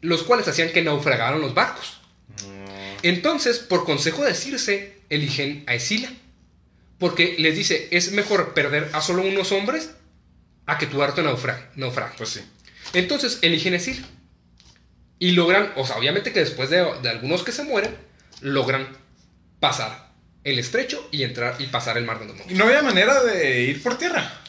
[0.00, 2.00] los cuales hacían que naufragaran los barcos.
[3.02, 6.10] Entonces, por consejo de Circe, eligen a Escila.
[6.98, 9.90] Porque les dice, es mejor perder a solo unos hombres
[10.66, 11.64] a que tu harto naufrague.
[11.74, 12.14] naufrague.
[12.16, 12.40] Pues sí.
[12.94, 14.06] Entonces, eligen a Escila.
[15.18, 17.96] Y logran, o sea, obviamente que después de, de algunos que se mueren,
[18.40, 18.88] logran
[19.60, 20.12] pasar
[20.44, 22.58] el estrecho y entrar y pasar el mar de los ¿Y monstruos.
[22.58, 24.41] no había manera de ir por tierra?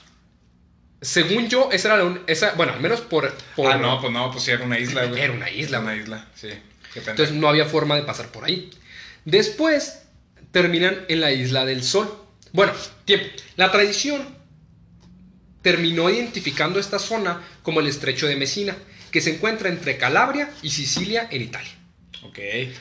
[1.04, 4.12] Según yo, esa era la un- esa, bueno, al menos por, por- Ah, no, pues
[4.12, 5.22] no, pues sí, era una isla, güey.
[5.22, 6.50] Era una isla, Una isla, sí.
[6.96, 8.70] Entonces no había forma de pasar por ahí.
[9.26, 10.04] Después
[10.52, 12.14] terminan en la isla del Sol.
[12.52, 12.72] Bueno,
[13.06, 13.26] tiempo.
[13.56, 14.24] La tradición
[15.62, 18.76] terminó identificando esta zona como el estrecho de Messina,
[19.12, 21.72] que se encuentra entre Calabria y Sicilia en Italia.
[22.24, 22.40] Ok.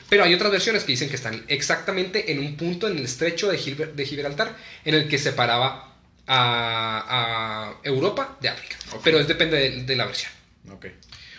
[0.09, 3.49] Pero hay otras versiones que dicen que están exactamente en un punto en el estrecho
[3.51, 4.55] de, Gilber- de Gibraltar,
[4.85, 5.92] en el que separaba
[6.27, 8.77] a, a Europa de África.
[9.03, 10.31] Pero es depende de- de la versión.
[10.71, 10.85] Ok.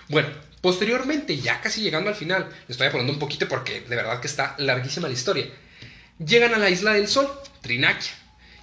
[0.08, 0.28] Bueno,
[0.60, 4.26] posteriormente, ya casi llegando al final, le estoy apurando un poquito porque de verdad que
[4.26, 5.46] está larguísima la historia.
[6.18, 7.28] Llegan a la isla del Sol,
[7.62, 8.12] Trinaquia.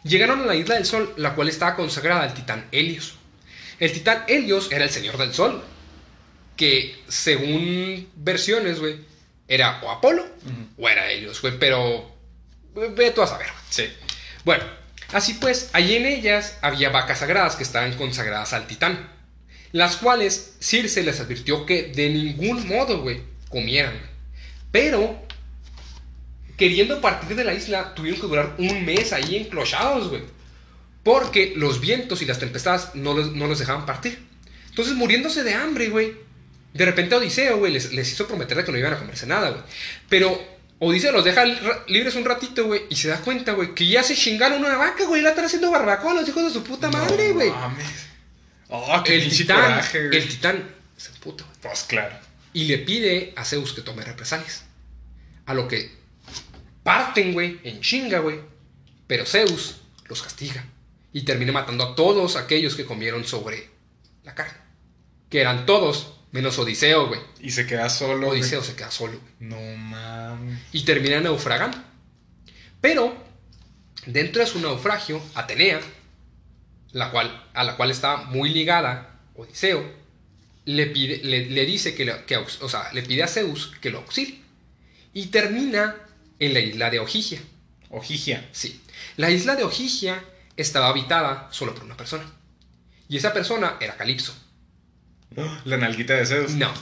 [0.04, 3.16] Llegaron a la isla del Sol, la cual estaba consagrada al titán Helios.
[3.80, 5.64] El titán Helios era el señor del Sol,
[6.56, 8.98] que según versiones, güey,
[9.48, 10.26] era o Apolo
[10.78, 12.16] o era Helios, güey, pero
[12.74, 13.48] ve tú a saber.
[13.70, 13.92] Sí.
[14.46, 14.64] Bueno,
[15.14, 19.10] así pues, allí en ellas había vacas sagradas que estaban consagradas al titán,
[19.72, 23.94] las cuales Circe les advirtió que de ningún modo, güey, comieran.
[24.72, 25.22] Pero,
[26.58, 30.24] queriendo partir de la isla, tuvieron que durar un mes ahí enclochados, güey.
[31.04, 34.20] Porque los vientos y las tempestades no los, dejaban partir.
[34.70, 36.14] Entonces, muriéndose de hambre, güey.
[36.74, 39.62] De repente Odiseo, güey, les, hizo prometer de que no iban a comerse nada, güey.
[40.08, 40.40] Pero
[40.84, 41.60] Odiseo los deja li-
[41.90, 45.06] libres un ratito, güey, y se da cuenta, güey, que ya se chingaron una vaca,
[45.06, 47.50] güey, y la están haciendo barbacoa los hijos de su puta madre, No güey.
[47.52, 48.08] mames.
[48.70, 51.56] Oh, qué el titán, coraje, el titán se emputa, güey.
[51.62, 52.16] Pues claro.
[52.54, 54.64] Y le pide a Zeus que tome represalias.
[55.46, 55.92] A lo que
[56.84, 58.40] parten, güey, en chinga, güey.
[59.06, 60.66] Pero Zeus los castiga.
[61.14, 63.70] Y termina matando a todos aquellos que comieron sobre
[64.24, 64.58] la carne.
[65.30, 67.20] Que eran todos, menos Odiseo, güey.
[67.40, 68.28] Y se queda solo.
[68.28, 68.40] güey.
[68.42, 69.20] Odiseo se queda solo.
[69.40, 70.60] No mames.
[70.72, 71.78] Y termina naufragando.
[72.80, 73.16] Pero,
[74.06, 75.80] dentro de su naufragio, Atenea,
[76.92, 79.84] la cual, a la cual está muy ligada Odiseo,
[80.66, 83.90] le, pide, le, le dice que, lo- que o sea, le pide a Zeus que
[83.90, 84.42] lo auxilie.
[85.14, 85.96] Y termina
[86.40, 87.42] en la isla de Ojigia.
[87.90, 88.48] Ojigia.
[88.52, 88.82] Sí.
[89.18, 90.24] La isla de Ojigia
[90.56, 92.24] estaba habitada solo por una persona.
[93.10, 94.34] Y esa persona era Calipso.
[95.66, 96.52] La nalguita de Zeus.
[96.54, 96.74] No.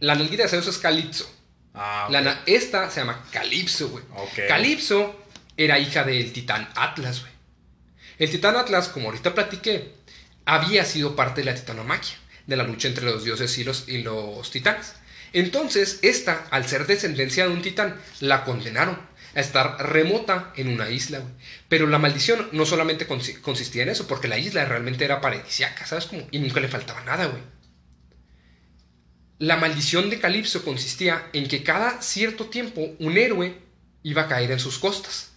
[0.00, 1.30] La nalguita de Zeus es Calipso.
[1.74, 4.04] Ah, La esta se llama Calipso, güey.
[4.48, 5.24] Calipso
[5.56, 7.32] era hija del titán Atlas, güey.
[8.18, 9.92] El titán Atlas, como ahorita platiqué,
[10.46, 12.14] había sido parte de la titanomaquia,
[12.46, 14.94] de la lucha entre los dioses y los, y los titanes.
[15.34, 18.98] Entonces, esta, al ser descendencia de un titán, la condenaron
[19.34, 21.32] a estar remota en una isla, güey.
[21.68, 25.84] Pero la maldición no solamente consi- consistía en eso, porque la isla realmente era paradisiaca,
[25.86, 26.26] ¿sabes cómo?
[26.30, 27.42] Y nunca le faltaba nada, güey.
[29.38, 33.58] La maldición de Calipso consistía en que cada cierto tiempo un héroe
[34.02, 35.32] iba a caer en sus costas.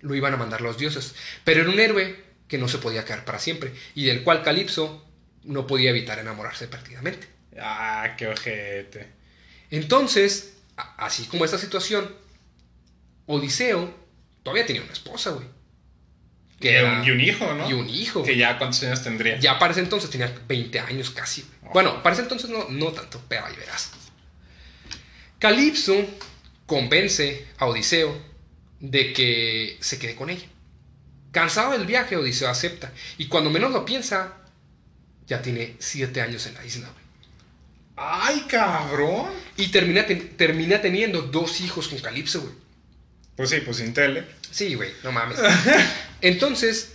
[0.00, 1.14] Lo iban a mandar los dioses.
[1.44, 5.04] Pero era un héroe que no se podía quedar para siempre y del cual Calipso
[5.44, 7.28] no podía evitar enamorarse perdidamente.
[7.60, 9.06] Ah, qué ojete.
[9.70, 12.14] Entonces, así como esta situación,
[13.26, 13.94] Odiseo
[14.42, 15.46] todavía tenía una esposa, güey.
[16.60, 17.68] Y era- un, y un hijo, ¿no?
[17.68, 18.22] y un hijo.
[18.22, 19.38] Que ya cuántos años tendría.
[19.38, 21.44] Ya para ese entonces tenía 20 años casi.
[21.64, 21.70] Oh.
[21.72, 23.90] Bueno, para ese entonces no, no tanto, pero ahí verás.
[25.38, 25.94] Calipso
[26.66, 28.16] convence a Odiseo
[28.80, 30.46] de que se quede con ella.
[31.30, 32.92] Cansado del viaje, Odiseo acepta.
[33.18, 34.34] Y cuando menos lo piensa,
[35.26, 36.88] ya tiene siete años en la isla.
[36.88, 37.04] güey.
[37.98, 39.30] ¡Ay, cabrón!
[39.56, 42.54] Y termina, ten- termina teniendo dos hijos con Calipso, güey.
[43.36, 44.24] Pues sí, pues sin tele.
[44.50, 45.38] Sí, güey, no mames.
[46.20, 46.92] Entonces,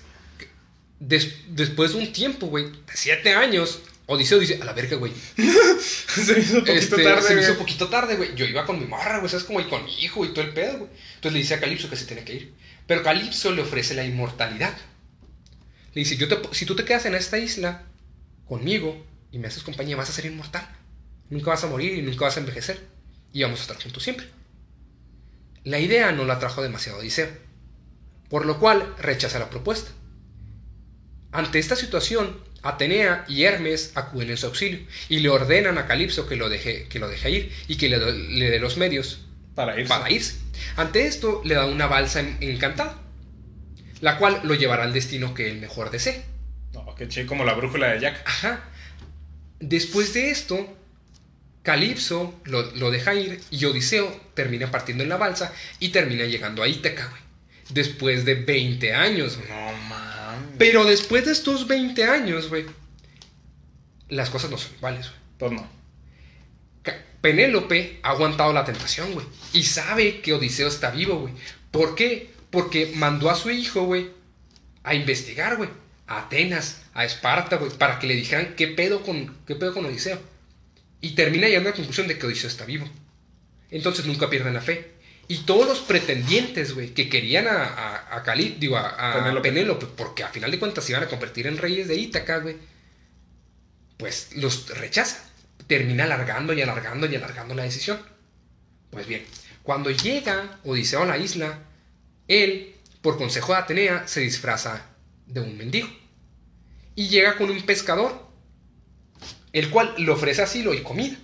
[1.00, 5.14] des- después de un tiempo, güey, de siete años, Odiseo dice, a la verga, güey.
[5.38, 7.22] se me hizo poquito Este, tarde.
[7.28, 7.60] se me hizo güey.
[7.60, 8.36] un poquito tarde, güey.
[8.36, 9.46] Yo iba con mi morra, güey, ¿sabes?
[9.46, 10.90] Como y con mi hijo y todo el pedo, güey.
[11.16, 12.54] Entonces le dice a Calipso que se tiene que ir.
[12.88, 14.76] Pero Calipso le ofrece la inmortalidad.
[15.94, 17.84] Le dice, yo te, si tú te quedas en esta isla
[18.48, 20.68] conmigo y me haces compañía, vas a ser inmortal.
[21.30, 22.82] Nunca vas a morir y nunca vas a envejecer.
[23.32, 24.28] Y vamos a estar juntos siempre.
[25.64, 27.30] La idea no la trajo demasiado Odiseo,
[28.30, 29.92] por lo cual rechaza la propuesta.
[31.32, 36.28] Ante esta situación, Atenea y Hermes acuden en su auxilio y le ordenan a Calipso
[36.28, 39.90] que lo deje, que lo deje ir y que le, dé los medios Para irse.
[39.90, 40.36] para irse.
[40.76, 43.00] Ante esto, le da una balsa en- encantada,
[44.02, 46.24] la cual lo llevará al destino que él mejor desee.
[46.74, 48.24] No, qué chido, como la brújula de Jack.
[48.28, 48.64] Ajá.
[49.60, 50.68] Después de esto,
[51.64, 56.64] Calipso lo, lo deja ir y Odiseo termina partiendo en la balsa y termina llegando
[56.64, 57.22] a Ítaca, güey.
[57.70, 59.50] Después de 20 años, güey.
[59.50, 60.50] No mames.
[60.58, 62.66] Pero después de estos 20 años, güey,
[64.10, 65.22] las cosas no son iguales, güey.
[65.38, 65.82] Pues no.
[67.22, 69.26] Penélope ha aguantado la tentación, güey.
[69.54, 71.34] Y sabe que Odiseo está vivo, güey.
[71.70, 72.32] ¿Por qué?
[72.50, 74.10] Porque mandó a su hijo, güey,
[74.84, 75.70] a investigar, güey.
[76.08, 79.86] A Atenas, a Esparta, güey, para que le dijeran qué pedo con, qué pedo con
[79.86, 80.20] Odiseo.
[81.02, 82.88] Y termina llegando a la conclusión de que Odiseo está vivo.
[83.72, 84.92] Entonces nunca pierden la fe.
[85.28, 89.50] Y todos los pretendientes, güey, que querían a, a, a Cali- digo, a, a Penélope.
[89.50, 92.58] Penélope, porque a final de cuentas se iban a convertir en reyes de Ítaca, güey,
[93.98, 95.24] pues los rechaza.
[95.68, 98.00] Termina alargando y alargando y alargando la decisión.
[98.90, 99.24] Pues bien,
[99.64, 101.60] cuando llega Odiseo a la isla,
[102.28, 104.86] él, por consejo de Atenea, se disfraza
[105.28, 105.88] de un mendigo.
[106.96, 108.28] Y llega con un pescador,
[109.54, 111.18] el cual le ofrece asilo y comida.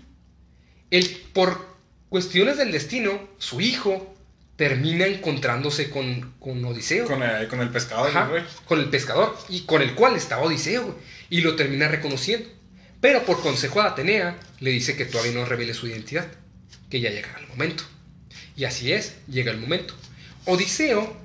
[0.92, 1.78] Él, por
[2.10, 4.16] cuestiones del destino, su hijo
[4.56, 7.06] termina encontrándose con, con Odiseo.
[7.06, 8.44] Con el, con el pescador, Ajá, güey.
[8.66, 10.96] con el pescador y con el cual estaba Odiseo, güey,
[11.30, 12.50] y lo termina reconociendo.
[13.00, 16.28] Pero por consejo de Atenea le dice que todavía no revele su identidad,
[16.90, 17.84] que ya llegará el momento.
[18.56, 19.94] Y así es, llega el momento.
[20.46, 21.16] Odiseo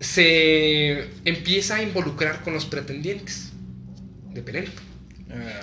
[0.00, 3.52] se empieza a involucrar con los pretendientes
[4.32, 4.82] de Penélope,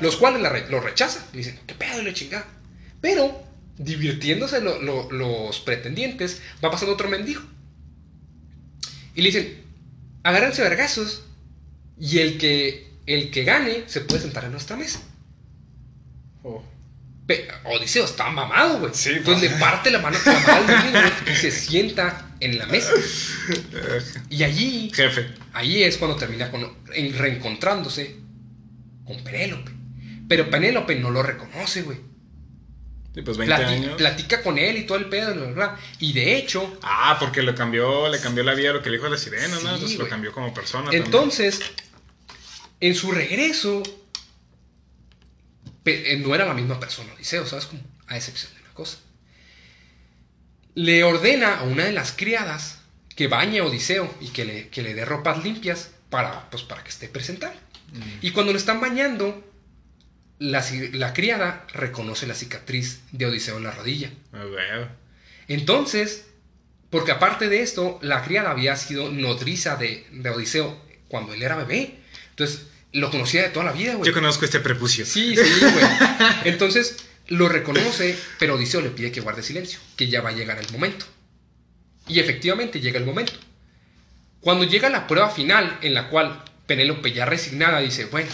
[0.01, 1.23] los cuales la re- lo rechazan.
[1.33, 2.45] Le dicen, ¿qué pedo le chingada?
[3.01, 3.43] Pero,
[3.77, 7.41] divirtiéndose lo- lo- los pretendientes, va pasando otro mendigo.
[9.15, 9.63] Y le dicen,
[10.23, 11.23] agárrense vergazos
[11.99, 14.99] y el que, el que gane se puede sentar en nuestra mesa.
[16.43, 16.63] oh.
[17.63, 18.91] Odiseo está mamado, güey.
[18.93, 22.91] Sí, Entonces le parte la mano, la mano al y se sienta en la mesa.
[24.29, 25.27] Y allí, Jefe.
[25.53, 28.17] ahí es cuando termina con, en- reencontrándose
[29.13, 29.71] con Penélope.
[30.27, 31.97] Pero Penélope no lo reconoce, güey.
[33.13, 33.95] Sí, pues 20 Plati- años.
[33.97, 35.35] Platica con él y todo el pedo.
[35.99, 39.07] Y de hecho, Ah, porque le cambió, le cambió la vida lo que le dijo
[39.07, 39.73] a la sirena, ¿no?
[39.73, 40.85] Entonces lo cambió como persona.
[40.85, 41.03] también.
[41.03, 41.59] entonces,
[42.79, 43.83] en su regreso,
[45.85, 47.65] eh, no era la misma persona, Odiseo, ¿sabes?
[47.65, 48.97] Como, a excepción de una cosa.
[50.75, 52.79] Le ordena a una de las criadas
[53.15, 56.81] que bañe a Odiseo y que le, que le dé ropas limpias para, pues, para
[56.83, 57.57] que esté presentable.
[58.21, 59.43] Y cuando lo están bañando,
[60.39, 64.11] la, criada reconoce la cicatriz de Odiseo en la rodilla.
[65.47, 66.25] Entonces,
[66.89, 71.55] porque aparte de esto, la criada había sido nodriza de, de Odiseo cuando él era
[71.55, 71.99] bebé.
[72.31, 74.07] Entonces, lo conocía de toda la vida, güey.
[74.07, 75.05] Yo conozco este prepucio.
[75.05, 75.85] Sí, sí, güey.
[76.45, 80.59] Entonces, lo reconoce, pero Odiseo le pide que guarde silencio, que ya va a llegar
[80.59, 81.05] el momento.
[82.07, 83.33] Y efectivamente llega el momento.
[84.41, 88.29] Cuando llega la prueba final, en la cual Penélope ya resignada dice, bueno,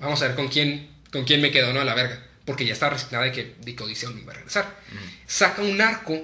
[0.00, 1.80] vamos a ver con quién, con quién me quedo, ¿no?
[1.80, 2.24] A la verga.
[2.44, 4.72] Porque ya está resignada de que, de que Odiseo no iba a regresar.
[5.26, 6.16] Saca un arco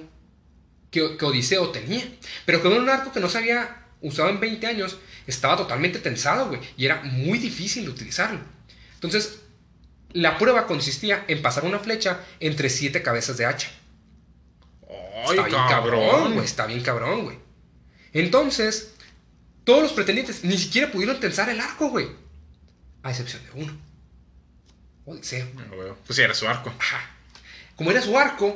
[0.89, 2.01] que, que Odiseo tenía.
[2.45, 4.95] Pero que era un arco que no se había usado en 20 años.
[5.27, 6.61] Estaba totalmente tensado, güey.
[6.77, 8.39] Y era muy difícil de utilizarlo.
[8.93, 9.41] Entonces,
[10.13, 13.69] la prueba consistía en pasar una flecha entre siete cabezas de hacha.
[14.89, 16.33] Ay, Está bien cabrón.
[16.35, 16.45] güey.
[16.45, 17.37] Está bien cabrón, güey.
[18.13, 18.92] Entonces,
[19.63, 22.07] todos los pretendientes ni siquiera pudieron tensar el arco, güey.
[23.03, 23.77] A excepción de uno.
[25.05, 25.47] Odiseo.
[25.57, 25.93] Ah, güey.
[26.05, 26.73] Pues sí, era su arco.
[26.79, 27.09] Ajá.
[27.75, 28.55] Como era su arco,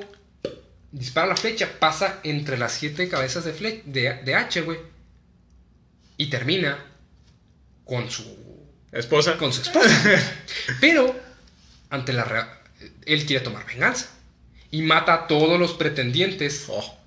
[0.91, 4.79] dispara la flecha, pasa entre las siete cabezas de, fle- de, de H, güey.
[6.17, 6.77] Y termina
[7.85, 8.23] con su,
[8.91, 9.37] Esposa.
[9.37, 9.89] con su esposa.
[10.81, 11.19] Pero,
[11.89, 12.61] ante la rea-
[13.05, 14.09] él quiere tomar venganza.
[14.71, 16.97] y mata a todos los pretendientes Oh.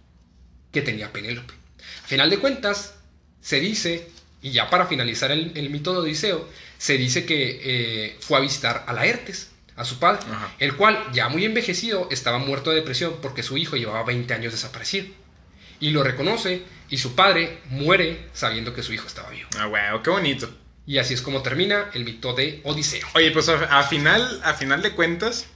[0.73, 1.53] que tenía Penélope.
[2.05, 2.95] A final de cuentas,
[3.41, 4.09] se dice,
[4.43, 8.41] y ya para finalizar el, el mito de Odiseo, se dice que eh, fue a
[8.41, 10.55] visitar a Laertes, a su padre, Ajá.
[10.59, 14.53] el cual, ya muy envejecido, estaba muerto de depresión porque su hijo llevaba 20 años
[14.53, 15.07] desaparecido.
[15.79, 19.49] Y lo reconoce, y su padre muere sabiendo que su hijo estaba vivo.
[19.59, 20.51] Ah, weón, qué bonito.
[20.87, 23.07] Y así es como termina el mito de Odiseo.
[23.15, 25.47] Oye, pues a, a final, a final de cuentas,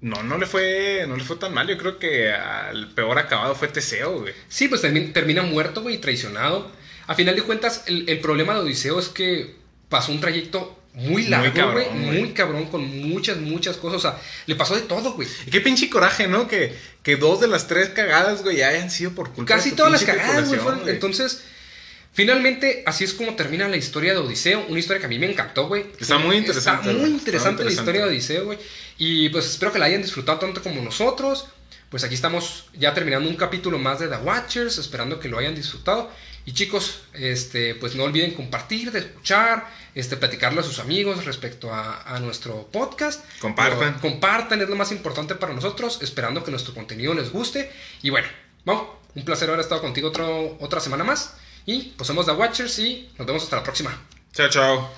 [0.00, 1.66] no, no le fue, no le fue tan mal.
[1.66, 4.32] Yo creo que al peor acabado fue Teseo, güey.
[4.48, 6.70] Sí, pues termi- termina muerto, güey, traicionado.
[7.08, 9.56] A final de cuentas, el, el problema de Odiseo es que
[9.88, 12.20] pasó un trayecto muy Muy largo, cabrón, güey, güey.
[12.20, 13.98] muy cabrón, con muchas, muchas cosas.
[13.98, 15.28] O sea, le pasó de todo, güey.
[15.46, 16.48] Y qué pinche coraje, ¿no?
[16.48, 19.76] Que, que dos de las tres cagadas, güey, ya hayan sido por culpa Casi de
[19.76, 20.60] todas las cagadas, güey.
[20.88, 21.44] Entonces,
[22.12, 24.66] finalmente, así es como termina la historia de Odiseo.
[24.68, 25.86] Una historia que a mí me encantó, güey.
[26.00, 28.40] Está muy interesante, Está muy interesante Está la muy historia de interesante.
[28.42, 28.58] Odiseo, güey.
[28.98, 31.46] Y pues espero que la hayan disfrutado tanto como nosotros.
[31.90, 35.54] Pues aquí estamos ya terminando un capítulo más de The Watchers, esperando que lo hayan
[35.54, 36.10] disfrutado.
[36.44, 41.72] Y chicos, este, pues no olviden compartir, de escuchar, este, platicarle a sus amigos respecto
[41.72, 43.24] a, a nuestro podcast.
[43.40, 43.78] Compartan.
[43.78, 47.70] Pero compartan, es lo más importante para nosotros, esperando que nuestro contenido les guste.
[48.02, 48.28] Y bueno,
[48.64, 51.36] vamos, un placer haber estado contigo otro, otra semana más.
[51.66, 54.00] Y pues somos The Watchers y nos vemos hasta la próxima.
[54.32, 54.90] Chao, chao.